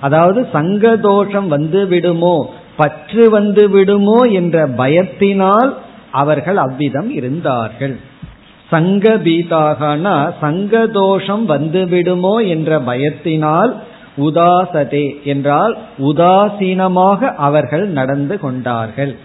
[0.00, 2.36] அதாவது சங்கதோஷம் வந்து விடுமோ
[2.76, 5.72] பற்று வந்து விடுமோ என்ற பயத்தினால்
[6.10, 7.96] அவர்கள் அவ்விதம் இருந்தார்கள்.
[8.70, 11.88] சங்க பீதாகனா சங்கதோஷம் வந்து
[12.46, 13.74] என்ற பயத்தினால்
[14.18, 19.16] உதாசதே என்றால் உதாசீனமாக அவர்கள் நடந்து கொண்டார்கள்.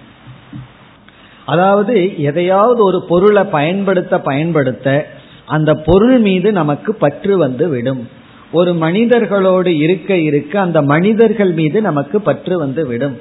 [1.45, 5.07] அதாவது எதையாவது ஒரு பொருளை பயன்படுத்த பயன்படுத்த
[5.45, 8.09] அந்த பொருள் மீது நமக்கு பற்று வந்து விடும்.
[8.51, 13.17] ஒரு மனிதர்களோடு இருக்க இருக்க அந்த மனிதர்கள் மீது நமக்கு பற்று வந்து விடும்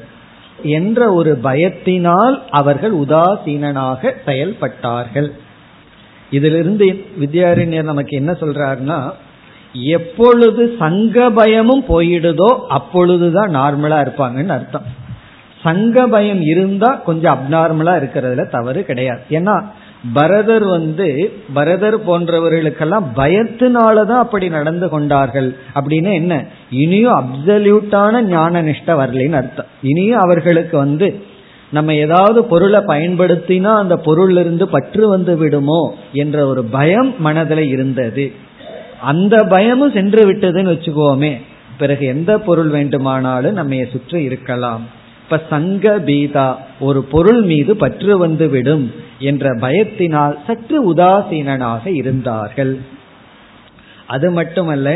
[0.63, 5.33] என்ற ஒரு பயத்தினால் அவர்கள் உதாசீனனாக செயல்பட்டார்கள்.
[6.35, 6.87] இதிலிருந்து
[7.21, 8.99] வித்யாரண்யர் நமக்கு என்ன சொல்றாருன்னா
[9.73, 14.87] எப்பொழுது சங்க பயமும் போயிடுதோ அப்பொழுதுதான் நார்மலா இருப்பாங்கன்னு அர்த்தம்.
[15.63, 19.23] சங்க பயம் இருந்தா கொஞ்சம் அப்நார்மலா இருக்கிறதுல தவறு கிடையாது.
[19.31, 19.55] ஏன்னா
[20.15, 21.07] பரதர் வந்து
[21.55, 25.57] பரதர் போன்றவர்களுக்கெல்லாம் பயத்தினாலதான் அப்படி நடந்து கொண்டார்கள்.
[25.75, 26.35] அப்படின்னு என்ன?
[26.71, 29.71] இனியும் அப்சல்யூட்டான ஞான நிஷ்ட வரலின்னு அர்த்தம்.
[29.83, 31.09] இனியும் அவர்களுக்கு வந்து
[31.77, 38.27] நம்ம ஏதாவது பொருளை பயன்படுத்தினா அந்த பொருள் இருந்து பற்று வந்து விடுமோ என்ற ஒரு பயம் மனதில் இருந்தது.
[39.03, 41.33] அந்த பயமும் சென்று விட்டதுன்னு வச்சுக்கோமே.
[41.79, 44.85] பிறகு எந்த பொருள் வேண்டுமானாலும் நம்ம சுற்றி இருக்கலாம்.
[45.25, 46.49] இப்ப சங்க பீதா
[46.81, 48.87] ஒரு பொருள் மீது பற்று வந்து விடும்
[49.29, 52.73] என்ற பயத்தினால் சற்று உதாசீனனாக இருந்தார்கள்.
[54.07, 54.89] அது மட்டுமல்ல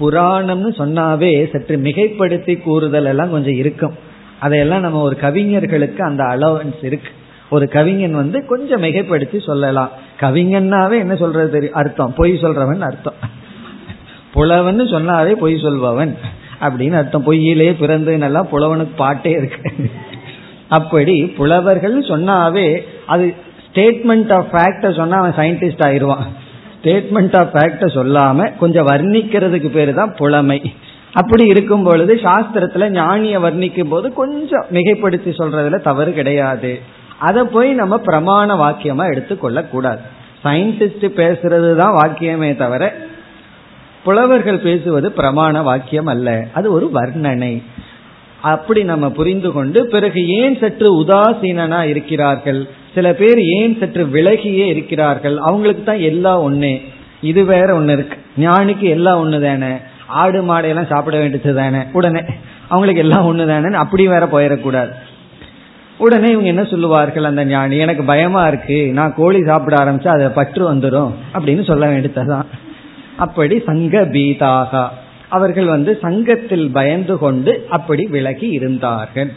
[0.00, 3.96] புராணம்னு சொன்னாவே சற்று மிகைப்படுத்தி கூறுதல் எல்லாம் கொஞ்சம் இருக்கும்.
[4.40, 7.08] அதையெல்லாம் நம்ம ஒரு கவிஞர்களுக்கு அந்த அலவன்ஸ் இருக்கு.
[7.50, 9.90] ஒரு கவிஞன் வந்து கொஞ்சம் மிகைப்படுத்தி சொல்லலாம்.
[10.20, 11.74] கவிஞன்னாவே என்ன சொல்றது தெரியும்?
[11.74, 12.14] அர்த்தம்.
[12.16, 13.14] பொய் சொல்றவன் அர்த்தம்.
[14.32, 16.14] புலவன் சொன்னாவே பொய் சொல்பவன்
[16.60, 17.32] அப்படின்னு அர்த்தம்.
[17.32, 19.90] பொய்யிலே பிறந்ததுன்னெல்லாம் புலவனுக்கு பாட்டே இருக்கு.
[20.68, 23.34] அப்படி புலவர்கள் சொன்னாவே அது
[23.72, 26.26] ஸ்டேட்மெண்ட் ஆஃப் ஃபேக்ட சொன்னா அவன் சயின்டிஸ்ட் ஆயிடுவான்.
[26.82, 30.72] ஸ்டேட்மெண்ட் ஆஃப் ஃபேக்ட சொல்லாம கொஞ்சம் வர்ணிக்கிறதுக்கு பேரு தான் புலமை.
[31.12, 36.80] அப்படி இருக்கும் பொழுது சாஸ்திரத்துல ஞானிய வர்ணிக்கும் போது கொஞ்சம் மிகைப்படுத்தி சொல்றதுல தவறு கிடையாது.
[37.18, 40.00] அதை போய் நம்ம பிரமாண வாக்கியமா எடுத்துக்கொள்ள கூடாது
[40.44, 42.96] சயின்டிஸ்ட் பேசுறது தான் வாக்கியமே தவிர
[44.04, 46.46] புலவர்கள் பேசுவது பிரமாண வாக்கியம் அல்ல.
[46.52, 47.62] அது ஒரு வர்ணனை.
[48.40, 52.68] அப்படி நம்ம புரிந்து கொண்டு பிறகு ஏன் சற்று உதாசீனா இருக்கிறார்கள்?
[52.94, 55.38] சில பேர் ஏன் சற்று விலகியே இருக்கிறார்கள்?
[55.38, 56.80] அவங்களுக்கு தான் எல்லா ஒண்ணு.
[57.20, 58.16] இது வேற ஒண்ணு இருக்கு.
[58.38, 59.76] ஞானிக்கு எல்லா ஒண்ணு தானே
[60.10, 61.78] ஆடு மாடையெல்லாம் சாப்பிட வேண்டியது தானே?
[61.92, 62.22] உடனே
[62.68, 64.88] அவங்களுக்கு எல்லாம் ஒன்று தானே அப்படி வேற போயிடக்கூடாது.
[65.98, 68.92] உடனே இவங்க என்ன சொல்லுவார்கள் அந்த ஞானி எனக்கு பயமா இருக்கு.
[68.92, 72.46] நான் கோழி சாப்பிட ஆரம்பிச்சா அதை பற்று வந்துடும் அப்படின்னு சொல்ல வேண்டியதுதான்.
[73.16, 74.88] அப்படி சங்க பீதாக.
[75.28, 79.32] அவர்கள் வந்து சங்கத்தில் பயந்து கொண்டு அப்படி விலகி இருந்தார்கள்.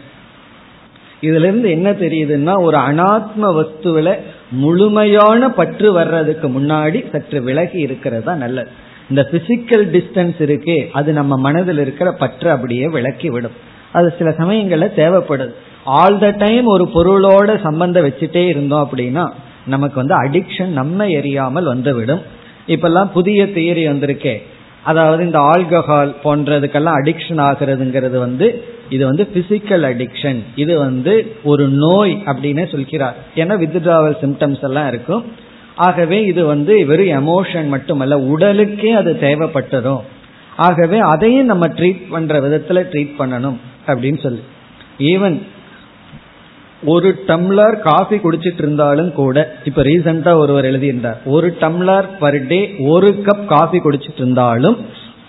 [1.21, 4.17] இதுல இருந்து என்ன தெரியுதுன்னா ஒரு அனாத்ம வஸ்துவில
[4.49, 8.69] முழுமையான பற்று வர்றதுக்கு முன்னாடி சற்று விலகி இருக்கிறது தான் நல்லது.
[9.09, 13.51] இந்த பிசிக்கல் டிஸ்டன்ஸ் இருக்கே அது நம்ம மனதில் இருக்கிற பற்று அப்படியே விளக்கி விடும்.
[13.91, 15.53] அது சில சமயங்கள்ல தேவைப்படுது.
[15.83, 19.29] ஆல் த டைம் ஒரு பொருளோட சம்பந்தம் வச்சுட்டே இருந்தோம் அப்படின்னா
[19.65, 22.21] நமக்கு வந்து அடிக்ஷன் நம்ம எரியாமல் வந்துவிடும்.
[22.67, 24.41] இப்பெல்லாம் புதிய தியரி வந்திருக்கே.
[24.83, 32.23] அதாவது இந்த ஆல்கஹால் போன்றதுக்கெல்லாம் அடிக்ஷன் ஆகிறதுங்கிறது வந்து இது வந்து பிசிக்கல் அடிக்ஷன் இது வந்து ஒரு நோய்
[32.25, 33.15] அப்படின்னு சொல்கிறார்.
[33.35, 35.23] ஏன்னா வித்ட்ராவல் சிம்டம்ஸ் எல்லாம் இருக்கும்.
[35.75, 40.01] ஆகவே இது வந்து வெறும் எமோஷன் மட்டுமல்ல உடலுக்கே அது தேவைப்பட்டதும்.
[40.55, 43.55] ஆகவே அதையும் நம்ம ட்ரீட் பண்ற விதத்துல ட்ரீட் பண்ணணும்
[43.87, 44.41] அப்படின்னு சொல்லி.
[44.97, 45.41] ஈவன்
[46.83, 53.23] ஒரு டம்ளர் காஃபி குடிச்சிட்டு இருந்தாலும் கூட இப்ப ரீசெண்டா ஒருவர் எழுதியிருந்தார் ஒரு டம்ளர் பர் டே ஒரு
[53.25, 54.77] கப் காஃபி குடிச்சிட்டு இருந்தாலும்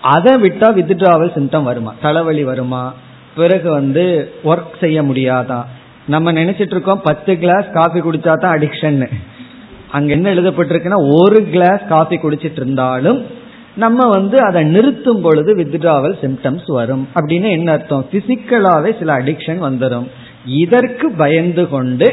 [0.01, 1.93] அதை விட்டா வித்ட்ராவல் சிம்டம் வருமா?
[2.01, 2.93] தலைவலி வருமா?
[3.35, 5.63] பிறகு வந்து ஒர்க் செய்ய முடியாதான்
[6.07, 9.09] நம்ம நினைச்சிட்டு இருக்கோம் பத்து கிளாஸ் காஃபி குடிச்சா தான் அடிக்ஷன்
[9.95, 13.19] அங்க என்ன எழுதப்பட்டிருக்குன்னா ஒரு கிளாஸ் காஃபி குடிச்சிட்டு இருந்தாலும்
[13.83, 17.03] நம்ம வந்து அதை நிறுத்தும் பொழுது வித்ட்ராவல் சிம்டம்ஸ் வரும்.
[17.15, 18.05] அப்படின்னு என்ன அர்த்தம்?
[18.11, 20.07] பிசிக்கலாவே சில அடிக்ஷன் வந்துடும்
[20.61, 22.07] இதற்கு பயந்து கொண்டு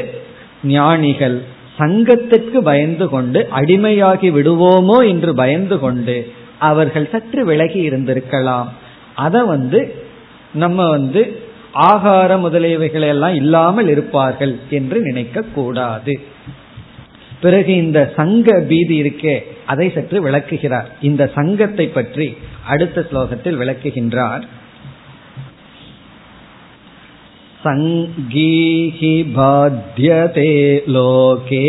[0.63, 1.37] ஞானிகள்
[1.77, 6.17] சங்கத்திற்கு பயந்து கொண்டு அடிமையாகி விடுவோமோ என்று பயந்து கொண்டு
[6.69, 8.67] அவர்கள் சற்று விலகி இருந்திருக்கலாம்.
[9.25, 9.79] அதை வந்து
[10.53, 11.21] நம்ம வந்து
[11.87, 16.13] ஆகாரம் முதலியவைகள் எல்லாம் இல்லாமல் இருப்பார்கள் என்று நினைக்க கூடாது
[17.42, 19.34] பிறகு இந்த சங்க பீதி இருக்கே
[19.66, 22.28] அதை சற்று விளக்குகிறார் இந்த சங்கத்தை பற்றி
[22.66, 24.44] அடுத்த ஸ்லோகத்தில் விளக்குகின்றார்
[27.62, 30.52] சங்கீஹி பாத்தியதே
[30.88, 31.64] லோகே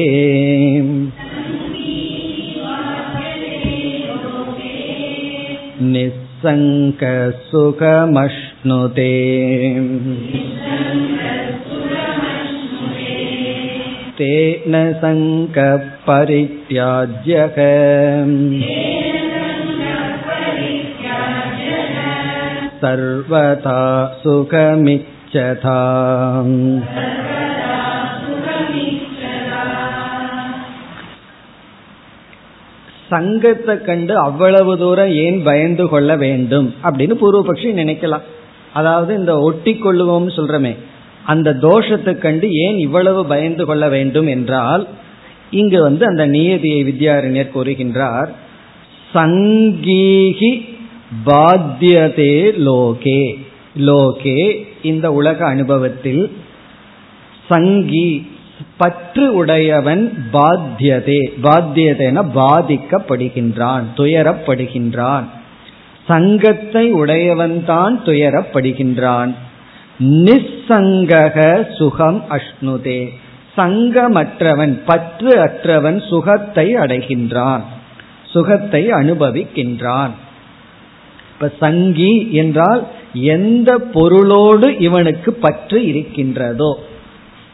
[7.91, 9.13] निःसङ्गसुखमश्नुते
[14.17, 15.87] तेन सङ्गपरित्याज्यः
[22.81, 23.79] सर्वथा
[24.21, 25.79] सुखमिच्छथा
[33.11, 38.25] சங்கத்தை கண்டு அவ்வளவு தூரம் ஏன் பயந்து கொள்ள வேண்டும் அப்படின்னு பூர்வபக்ஷி நினைக்கலாம்
[38.73, 40.73] அதாவது இந்த ஒட்டி கொள்ளுவோம் சொல்றமே
[41.26, 44.88] அந்த தோஷத்தை கண்டு ஏன் இவ்வளவு பயந்து கொள்ள வேண்டும் என்றால்
[45.50, 48.30] இங்கு வந்து அந்த நியதியை வித்யாரண்யர் கூறுகின்றார்
[49.14, 50.52] சங்கீகி
[51.26, 52.34] பாத்தியதே
[52.68, 53.22] லோகே.
[53.78, 56.36] லோகே இந்த உலக அனுபவத்தில்
[57.48, 58.26] சங்கி
[58.76, 65.24] பற்று உடையவன் பாத்தியதே பாத்தியதேன பாதிக்கப்படுகின்றான் துயரப்படுகின்றான்.
[66.06, 69.32] சங்கத்தை உடையவன்தான் துயரப்படுகின்றான்.
[70.00, 73.08] நிசங்கக சுகம் அஷ்ணுதே.
[73.56, 77.60] சங்கமற்றவன் பற்று அற்றவன் சுகத்தை அடைகின்றான்.
[78.24, 80.10] சுகத்தை அனுபவிக்கின்றான்.
[81.32, 86.78] இப்ப சங்கி என்றால் எந்த பொருளோடு இவனுக்கு பற்று இருக்கின்றதோ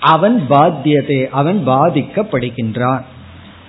[0.01, 3.01] அவன் பாத்தியதே அவன் பாதிக்கப்படுகின்றான்.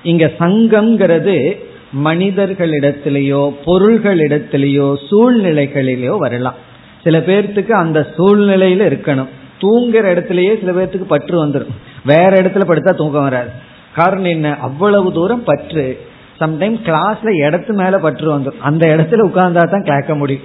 [0.04, 1.58] இங்க சங்கம்ங்கிறது
[2.04, 6.70] மனிதர்களிடத்திலேயோ பொருள்களிடத்திலேயோ சூழ்நிலைகளிலேயோ வரலாம்.
[7.04, 9.32] சில பேர்த்துக்கு அந்த சூழ்நிலையில இருக்கணும்.
[9.62, 11.74] தூங்குற இடத்துலயே சில பேர்த்துக்கு பற்று வந்துடும்
[12.06, 13.50] வேற இடத்துல படுத்தா தூக்கம் வராது.
[13.96, 14.58] காரணம் என்ன?
[14.62, 15.86] அவ்வளவு தூரம் பற்று.
[16.40, 20.44] சம்டைம் கிளாஸ்ல இடத்து மேல பற்று வந்துடும் அந்த இடத்துல உட்கார்ந்தா தான் கேட்க முடியும்.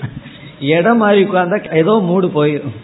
[0.61, 2.77] இடம் மாதிரி உட்கார்ந்தா ஏதோ மூடு போயிடும்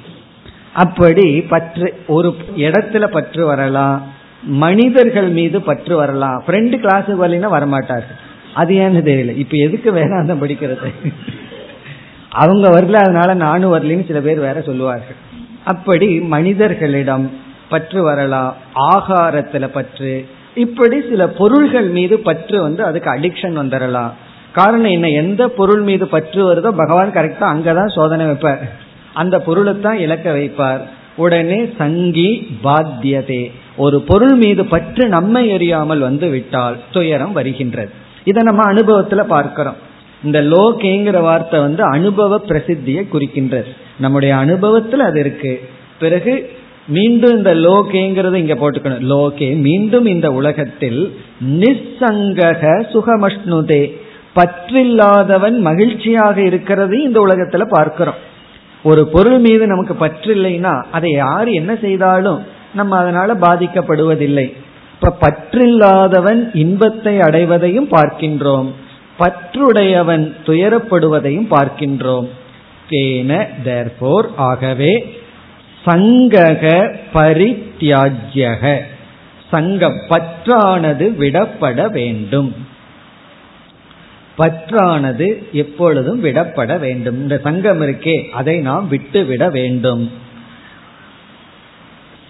[0.72, 4.06] அப்படி பற்று ஒரு இடத்துல பற்று வரலாம்.
[4.42, 6.42] மனிதர்கள் மீது பற்று வரலாம்.
[6.46, 8.18] ஃப்ரெண்டு கிளாஸுக்கு வரலைன்னா வரமாட்டார்கள்.
[8.54, 9.36] அது ஏன்னு தெரியல.
[9.36, 10.92] இப்ப எதுக்கு வேதாந்தம் படிக்கிறது?
[12.32, 15.16] அவங்க வரல அதனால நானும் வரலன்னு சில பேர் வேற சொல்லுவார்கள்.
[15.64, 17.30] அப்படி மனிதர்களிடம்
[17.68, 20.26] பற்று வரலாம் ஆகாரத்துல பற்று.
[20.54, 24.10] இப்படி சில பொருள்கள் மீது பற்று வந்து அதுக்கு அடிக்ஷன் வந்துடலாம்
[24.52, 25.08] காரணம் என்ன?
[25.08, 28.58] எந்த பொருள் மீது பற்று வருதோ பகவான் கரெக்டா அங்கதான் சோதனை வைப்பார்.
[29.14, 30.80] அந்த பொருளை தான் இழக்க வைப்பார்.
[31.16, 33.50] உடனே சங்கி பாத்தியதே.
[33.76, 37.90] ஒரு பொருள் மீது பற்று நம்மை எறியாமல் வந்து விட்டால் துயரம் வருகின்றது.
[38.24, 39.90] இதை நம்ம அனுபவத்துல பார்க்கிறோம்.
[40.24, 43.70] இந்த லோகேங்கிற வார்த்தை வந்து அனுபவ பிரசித்தியை குறிக்கின்றது.
[43.98, 45.68] நம்முடைய அனுபவத்தில் அது இருக்கு.
[45.98, 46.50] பிறகு
[46.86, 49.02] மீண்டும் இந்த லோகேங்கிறது இங்க போட்டுக்கணும்.
[49.08, 54.00] லோகே மீண்டும் இந்த உலகத்தில் நிசங்கக சுகமஷ்ணுதே.
[54.36, 58.14] பற்றில்லாதவன் மகிழ்ச்சியாக இருக்கிறதையும் இந்த உலகத்துல பார்க்கிறோம்.
[58.82, 62.42] ஒரு பொருள் மீது நமக்கு பற்று இல்லைன்னா அதை யார் என்ன செய்தாலும்
[62.74, 64.52] நம்ம அதனால பாதிக்கப்படுவதில்லை.
[64.94, 68.70] இப்ப பற்றில்லாதவன் இன்பத்தை அடைவதையும் பார்க்கின்றோம்.
[69.18, 72.28] பற்றுடையவன் துயரப்படுவதையும் பார்க்கின்றோம்.
[72.90, 75.20] தேன தேர்போர் ஆகவே
[75.84, 78.78] சங்கக பரித்தியாஜ்யக.
[79.50, 82.54] சங்கம் பற்றானது விடப்பட வேண்டும்.
[84.38, 87.22] பற்றானது எப்பொழுதும் விடப்பட வேண்டும்.
[87.22, 90.10] இந்த சங்கம் இருக்கே அதை நாம் விட்டுவிட வேண்டும்.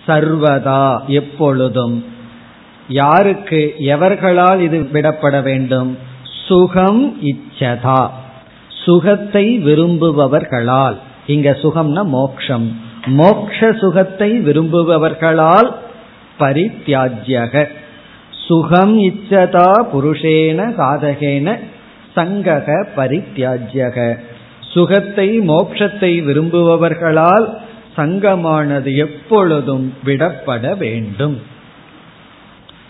[0.06, 2.04] சர்வதா எப்பொழுதும்.
[2.88, 5.98] யாருக்கு எவர்களால் இது விடப்பட வேண்டும்?
[6.46, 8.10] சுகம் இச்சதா.
[8.68, 10.96] சுகத்தை விரும்புபவர்களால்.
[11.26, 12.80] இங்க சுகம்னா மோக்ஷம்.
[13.06, 15.70] மோக்ஷ சுகத்தை விரும்புபவர்களால்
[16.38, 17.68] பரித்தியாஜ்யக.
[18.46, 21.58] சுகம் இச்சதா புருஷேன சாதகேன
[22.16, 24.18] சங்கக பரித்தியாஜ்யக.
[24.60, 27.46] சுகத்தை மோக்ஷத்தை விரும்புபவர்களால்
[27.96, 31.42] சங்கமானது எப்பொழுதும் விடப்பட வேண்டும்.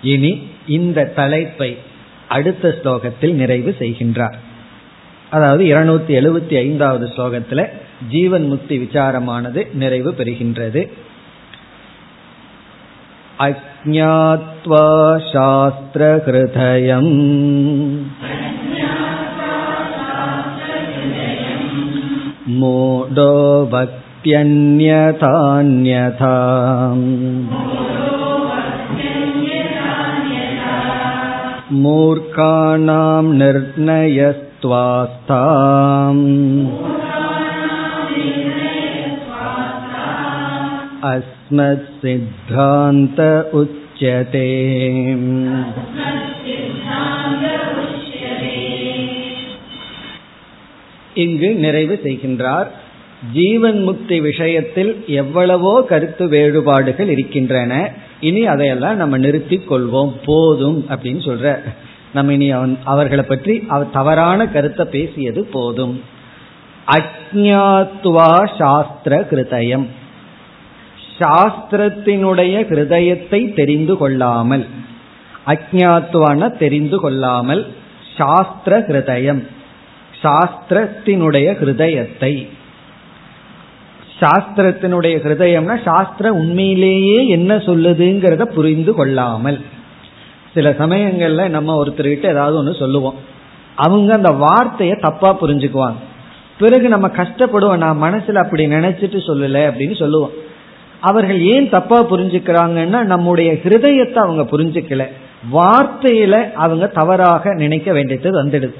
[0.03, 1.78] இனி இந்த தலைப்பை
[2.35, 4.37] அடுத்த ஸ்லோகத்தில் நிறைவு செய்கின்றார்.
[5.30, 7.64] அதாவது இருநூத்தி எழுபத்தி ஐந்தாவது ஸ்லோகத்தில்
[8.11, 10.83] ஜீவன் முக்தி விசாரமானது நிறைவு பெறுகின்றது.
[13.39, 14.87] அஜாத்வா
[15.33, 17.14] சாஸ்திர ஹிருதயம்
[22.61, 23.33] மூடோ
[23.74, 24.61] பக்தியன்யதான்யதாம்
[31.84, 36.26] मूर्खाणां निर्णयस्त्वास्ताम्
[41.10, 43.20] अस्मत्सिद्धान्त
[43.53, 44.47] उच्यते
[51.16, 52.68] இங்கு நிறைவு செய்கின்றார்
[53.32, 60.12] ஜீவன் முக்தி விஷயத்தில் எவ்வளவோ கருத்து வேறுபாடுகள் இருக்கின்றன இனி அதையெல்லாம் நம்ம நிறுத்தி கொள்வோம்.
[60.25, 61.47] போதும் அப்படின்னு சொல்ற.
[62.12, 63.55] நம்ம இனி அவன் அவர்களை பற்றி
[63.93, 65.95] தவறான கருத்தை பேசியது போதும்.
[66.97, 69.87] அஜாத்வா சாஸ்திர கிருதயம்.
[71.18, 74.64] சாஸ்திரத்தினுடைய ஹிருதயத்தை தெரிந்து கொள்ளாமல்
[75.47, 77.62] அஜாத்வான தெரிந்து கொள்ளாமல்
[78.16, 79.43] சாஸ்திர ஹிருதயம்
[80.23, 82.33] சாஸ்திரத்தினுடைய ஹிருதயத்தை
[84.23, 89.61] சாஸ்திரத்தினுடைய ஹிருதயம்னா சாஸ்திரம் உண்மையிலேயே என்ன சொல்லுதுங்கிறத புரிந்து கொள்ளாமல்.
[90.55, 93.14] சில சமயங்கள்ல நம்ம ஒருத்தர்கிட்ட ஏதாவது ஒன்று சொல்லுவோம்.
[93.75, 96.01] அவங்க அந்த வார்த்தையை தப்பா புரிஞ்சுக்குவாங்க.
[96.59, 100.31] பிறகு நம்ம கஷ்டப்படுவோம் நான் மனசுல அப்படி நினைச்சிட்டு சொல்லல அப்படின்னு சொல்லுவோம்.
[101.01, 105.07] அவர்கள் ஏன் தப்பா புரிஞ்சுக்கிறாங்கன்னா நம்முடைய ஹிருதயத்தை அவங்க புரிஞ்சுக்கல.
[105.53, 108.75] வார்த்தையில அவங்க தவறாக நினைக்க வேண்டியது வந்துடுது.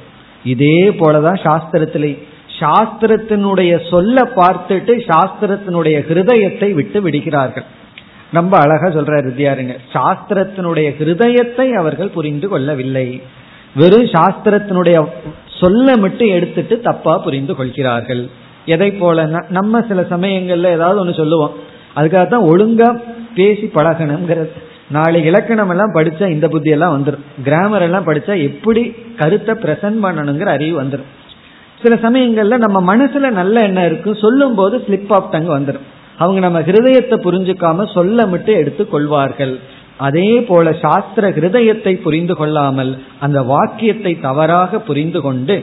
[0.45, 2.23] இதே போலதான் சாஸ்திரத்திலே
[2.63, 7.65] சாஸ்திரத்தினுடைய சொல்ல பார்த்துட்டு சாஸ்திரத்தினுடைய ஹிருதயத்தை விட்டு விடுகிறார்கள்.
[8.33, 9.75] ரொம்ப அழகா சொல்ற வித்யாருங்க.
[9.93, 13.23] சாஸ்திரத்தினுடைய ஹிருதயத்தை அவர்கள் புரிந்து கொள்ளவில்லை.
[13.75, 15.09] வெறும் சாஸ்திரத்தினுடைய
[15.61, 18.31] சொல்ல மட்டும் எடுத்துட்டு தப்பா புரிந்து கொள்கிறார்கள்.
[18.67, 19.45] எதை போல?
[19.49, 21.55] நம்ம சில சமயங்கள்ல ஏதாவது ஒன்று சொல்லுவோம்.
[21.97, 22.89] அதுக்காக தான் ஒழுங்கா
[23.35, 24.53] பேசி பழகணுங்கிறது.
[24.91, 28.83] நாளை இலக்கணம் எல்லாம் படிச்சா இந்த புத்தி எல்லாம் வந்துடும் கிராமர் எல்லாம் படிச்சா எப்படி
[29.17, 31.11] கருத்தை பிரசன்ட் பண்ணணுங்கிற அறிவு வந்துடும்
[31.83, 35.87] சில சமயங்கள்ல நம்ம மனசுல நல்ல எண்ணம் இருக்கும் சொல்லும் போது ஸ்லிப் ஆஃப் டங் வந்துடும்
[36.19, 39.55] அவங்க நம்ம ஹிருதயத்தை புரிஞ்சுக்காம சொல்ல மட்டும் எடுத்து கொள்வார்கள்.
[39.97, 45.57] அதே போல சாஸ்திர ஹிருதயத்தை புரிந்து கொள்ளாமல் அந்த வாக்கியத்தை தவறாக புரிந்து கொண்டு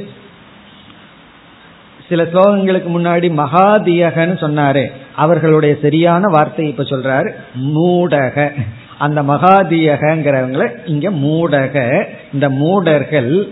[2.10, 4.84] சில ஸ்லோகங்களுக்கு முன்னாடி மகாதியகன்னு சொன்னாரு
[5.16, 7.30] அவர்களுடைய சரியான வார்த்தை இப்ப சொல்றாரு
[7.76, 8.52] மூடக.
[8.98, 12.06] அந்த மகாதியகங்கிறவங்கள இங்க மூடக.
[12.34, 13.48] இந்த மூடர்கள்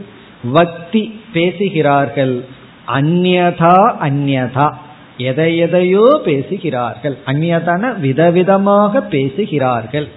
[0.51, 2.45] வக்தி பேசுகிறார்கள்.
[2.87, 4.73] அந்நதா அந்நதா.
[5.17, 7.17] எதை எதையோ பேசுகிறார்கள்.
[7.25, 10.07] அந்நதான விதவிதமாக பேசுகிறார்கள்.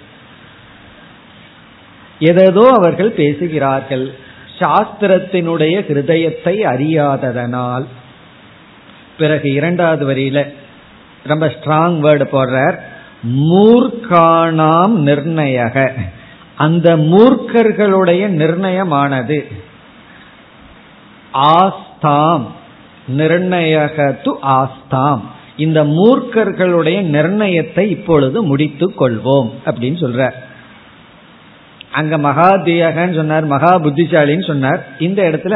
[2.19, 4.15] எதோ அவர்கள் பேசுகிறார்கள்.
[4.59, 7.85] சாஸ்திரத்தினுடைய ஹிருதயத்தை அறியாததனால்.
[9.19, 10.55] பிறகு இரண்டாவது வரியில
[11.23, 12.79] ரொம்ப ஸ்ட்ராங் வேர்டு போடுறார்.
[13.29, 15.93] மூர்க்கானாம் நிர்ணயக.
[16.57, 19.53] அந்த மூர்க்கர்களுடைய நிர்ணயமானது.
[21.33, 22.59] ஆஸ்தாம்.
[23.19, 25.23] நிர்ணயக து ஆஸ்தாம்.
[25.57, 30.31] இந்த மூர்க்கர்களுடைய நிர்ணயத்தை இப்பொழுது முடித்துக் கொள்வோம் அப்படின்னு சொல்ற
[31.99, 34.81] அங்க மகாதியகன்னு சொன்னார் மகா புத்திசாலின்னு சொன்னார்.
[34.99, 35.55] இந்த இடத்துல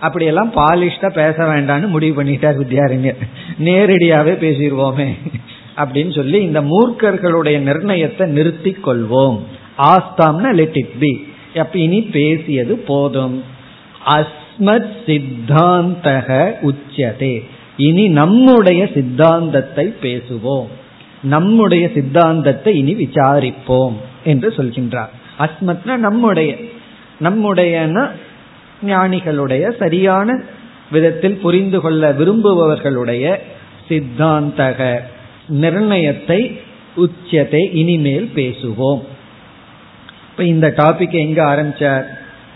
[0.00, 3.12] அப்படியெல்லாம் பாலிஷ்டா பேச வேண்டாம்னு முடிவு பண்ணிட்டார் வித்யாரிங்க
[3.66, 5.08] நேரடியாவே பேசிடுவோமே
[5.76, 9.38] அப்படின்னு சொல்லி இந்த மூர்க்கர்களுடைய நிர்ணயத்தை நிறுத்தி கொள்வோம்.
[9.92, 11.12] ஆஸ்தாம்னா லெட் இட் பி
[11.58, 13.36] அப்ப இனி பேசியது போதும்.
[14.16, 16.28] அஸ் அஸ்மத் சித்தாந்தக
[16.62, 17.42] உச்சதே
[17.76, 20.66] இனி நம்முடைய சித்தாந்தத்தை பேசுவோம்.
[21.22, 23.92] நம்முடைய சித்தாந்தத்தை இனி விசாரிப்போம்
[24.24, 25.12] என்று சொல்கின்றார்.
[25.38, 26.56] அஸ்மத்னா நம்முடைய
[27.20, 28.10] நம்முடையனா
[28.86, 30.42] ஞானிகளுடைய சரியான
[30.90, 33.38] விதத்தில் புரிந்து கொள்ள விரும்புபவர்களுடைய
[33.88, 35.00] சித்தாந்தக
[35.48, 36.58] நிர்ணயத்தை
[36.96, 39.02] உச்சத்தை இனிமேல் பேசுவோம்.
[40.30, 42.04] இப்ப இந்த டாபிக் எங்க ஆரம்பிச்சார்?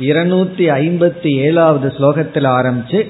[0.00, 3.00] இருநூத்தி ஐம்பத்தி ஏழாவது ஸ்லோகத்தில் ஆரம்பிச்சு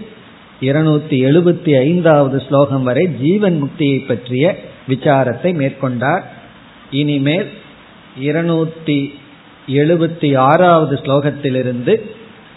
[0.60, 4.44] இருநூத்தி எழுபத்தி ஐந்தாவது ஸ்லோகம் வரை ஜீவன் முக்தியை பற்றிய
[4.88, 6.22] விசாரத்தை மேற்கொண்டார்.
[6.90, 7.48] இனிமேல்
[8.20, 8.98] இருநூத்தி
[9.66, 11.94] எழுபத்தி ஆறாவது ஸ்லோகத்திலிருந்து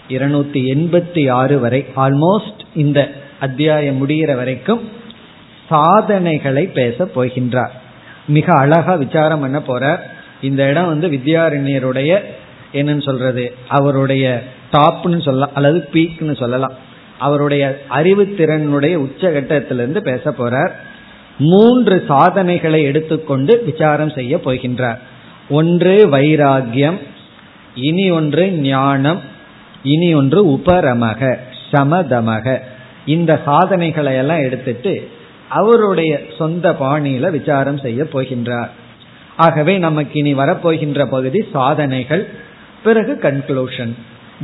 [0.09, 2.99] இருநூத்தி எண்பத்தி ஆறு வரை ஆல்மோஸ்ட் இந்த
[3.39, 4.81] அத்தியாயம் முடிகிற வரைக்கும்
[5.69, 7.73] சாதனைகளை பேச போகின்றார்.
[8.27, 10.01] மிக அழகா விசாரம் பண்ண போறார்.
[10.41, 12.11] இந்த இடம் வந்து வித்யாரண்யருடைய
[12.73, 13.53] என்னன்னு சொல்றது?
[13.67, 16.73] அவருடைய டாப்னு சொல்லலாம் அல்லது பீக்னு சொல்லலாம்.
[17.19, 20.69] அவருடைய அறிவுத்திறனுடைய உச்சகட்டத்திலிருந்து பேச போறார்.
[21.37, 24.97] மூன்று சாதனைகளை எடுத்துக்கொண்டு விசாரம் செய்ய போகின்றார்.
[25.49, 26.99] ஒன்று வைராகியம்
[27.75, 29.21] இனி ஒன்று ஞானம்
[29.83, 31.37] இனி ஒன்று உபரமக
[31.71, 32.59] சமதமக.
[33.05, 35.09] இந்த சாதனைகளை எல்லாம் எடுத்துட்டு
[35.49, 38.69] அவருடைய சொந்த பாணியில விசாரம் செய்ய போகின்றார்.
[39.37, 42.27] ஆகவே நமக்கு இனி வரப்போகின்ற பகுதி சாதனைகள்.
[42.83, 43.93] பிறகு கன்க்ளூஷன்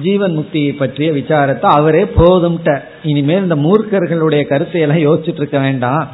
[0.06, 2.70] ஜீவன் முக்தியை பற்றிய விசாரத்தை அவரே போதும்ட்ட.
[3.04, 6.06] இனிமேல் இந்த மூர்க்கர்களுடைய கருத்தை எல்லாம் யோசிச்சுட்டு இருக்க வேண்டாம்.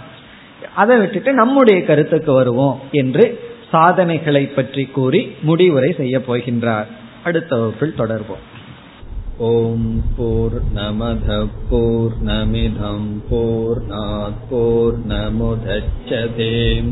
[0.81, 3.25] அதை விட்டுட்டு நம்முடைய கருத்துக்கு வருவோம் என்று
[3.71, 6.89] சாதனைகளை பற்றி கூறி முடிவுரை செய்ய போகின்றார்.
[7.27, 8.43] அடுத்த வகுப்பில் தொடர்வோம்.
[9.47, 11.29] ஓம் போர் நமத
[11.69, 13.81] போர் நமிதம் போர்
[14.49, 16.91] போர் நமுதச்சதேம்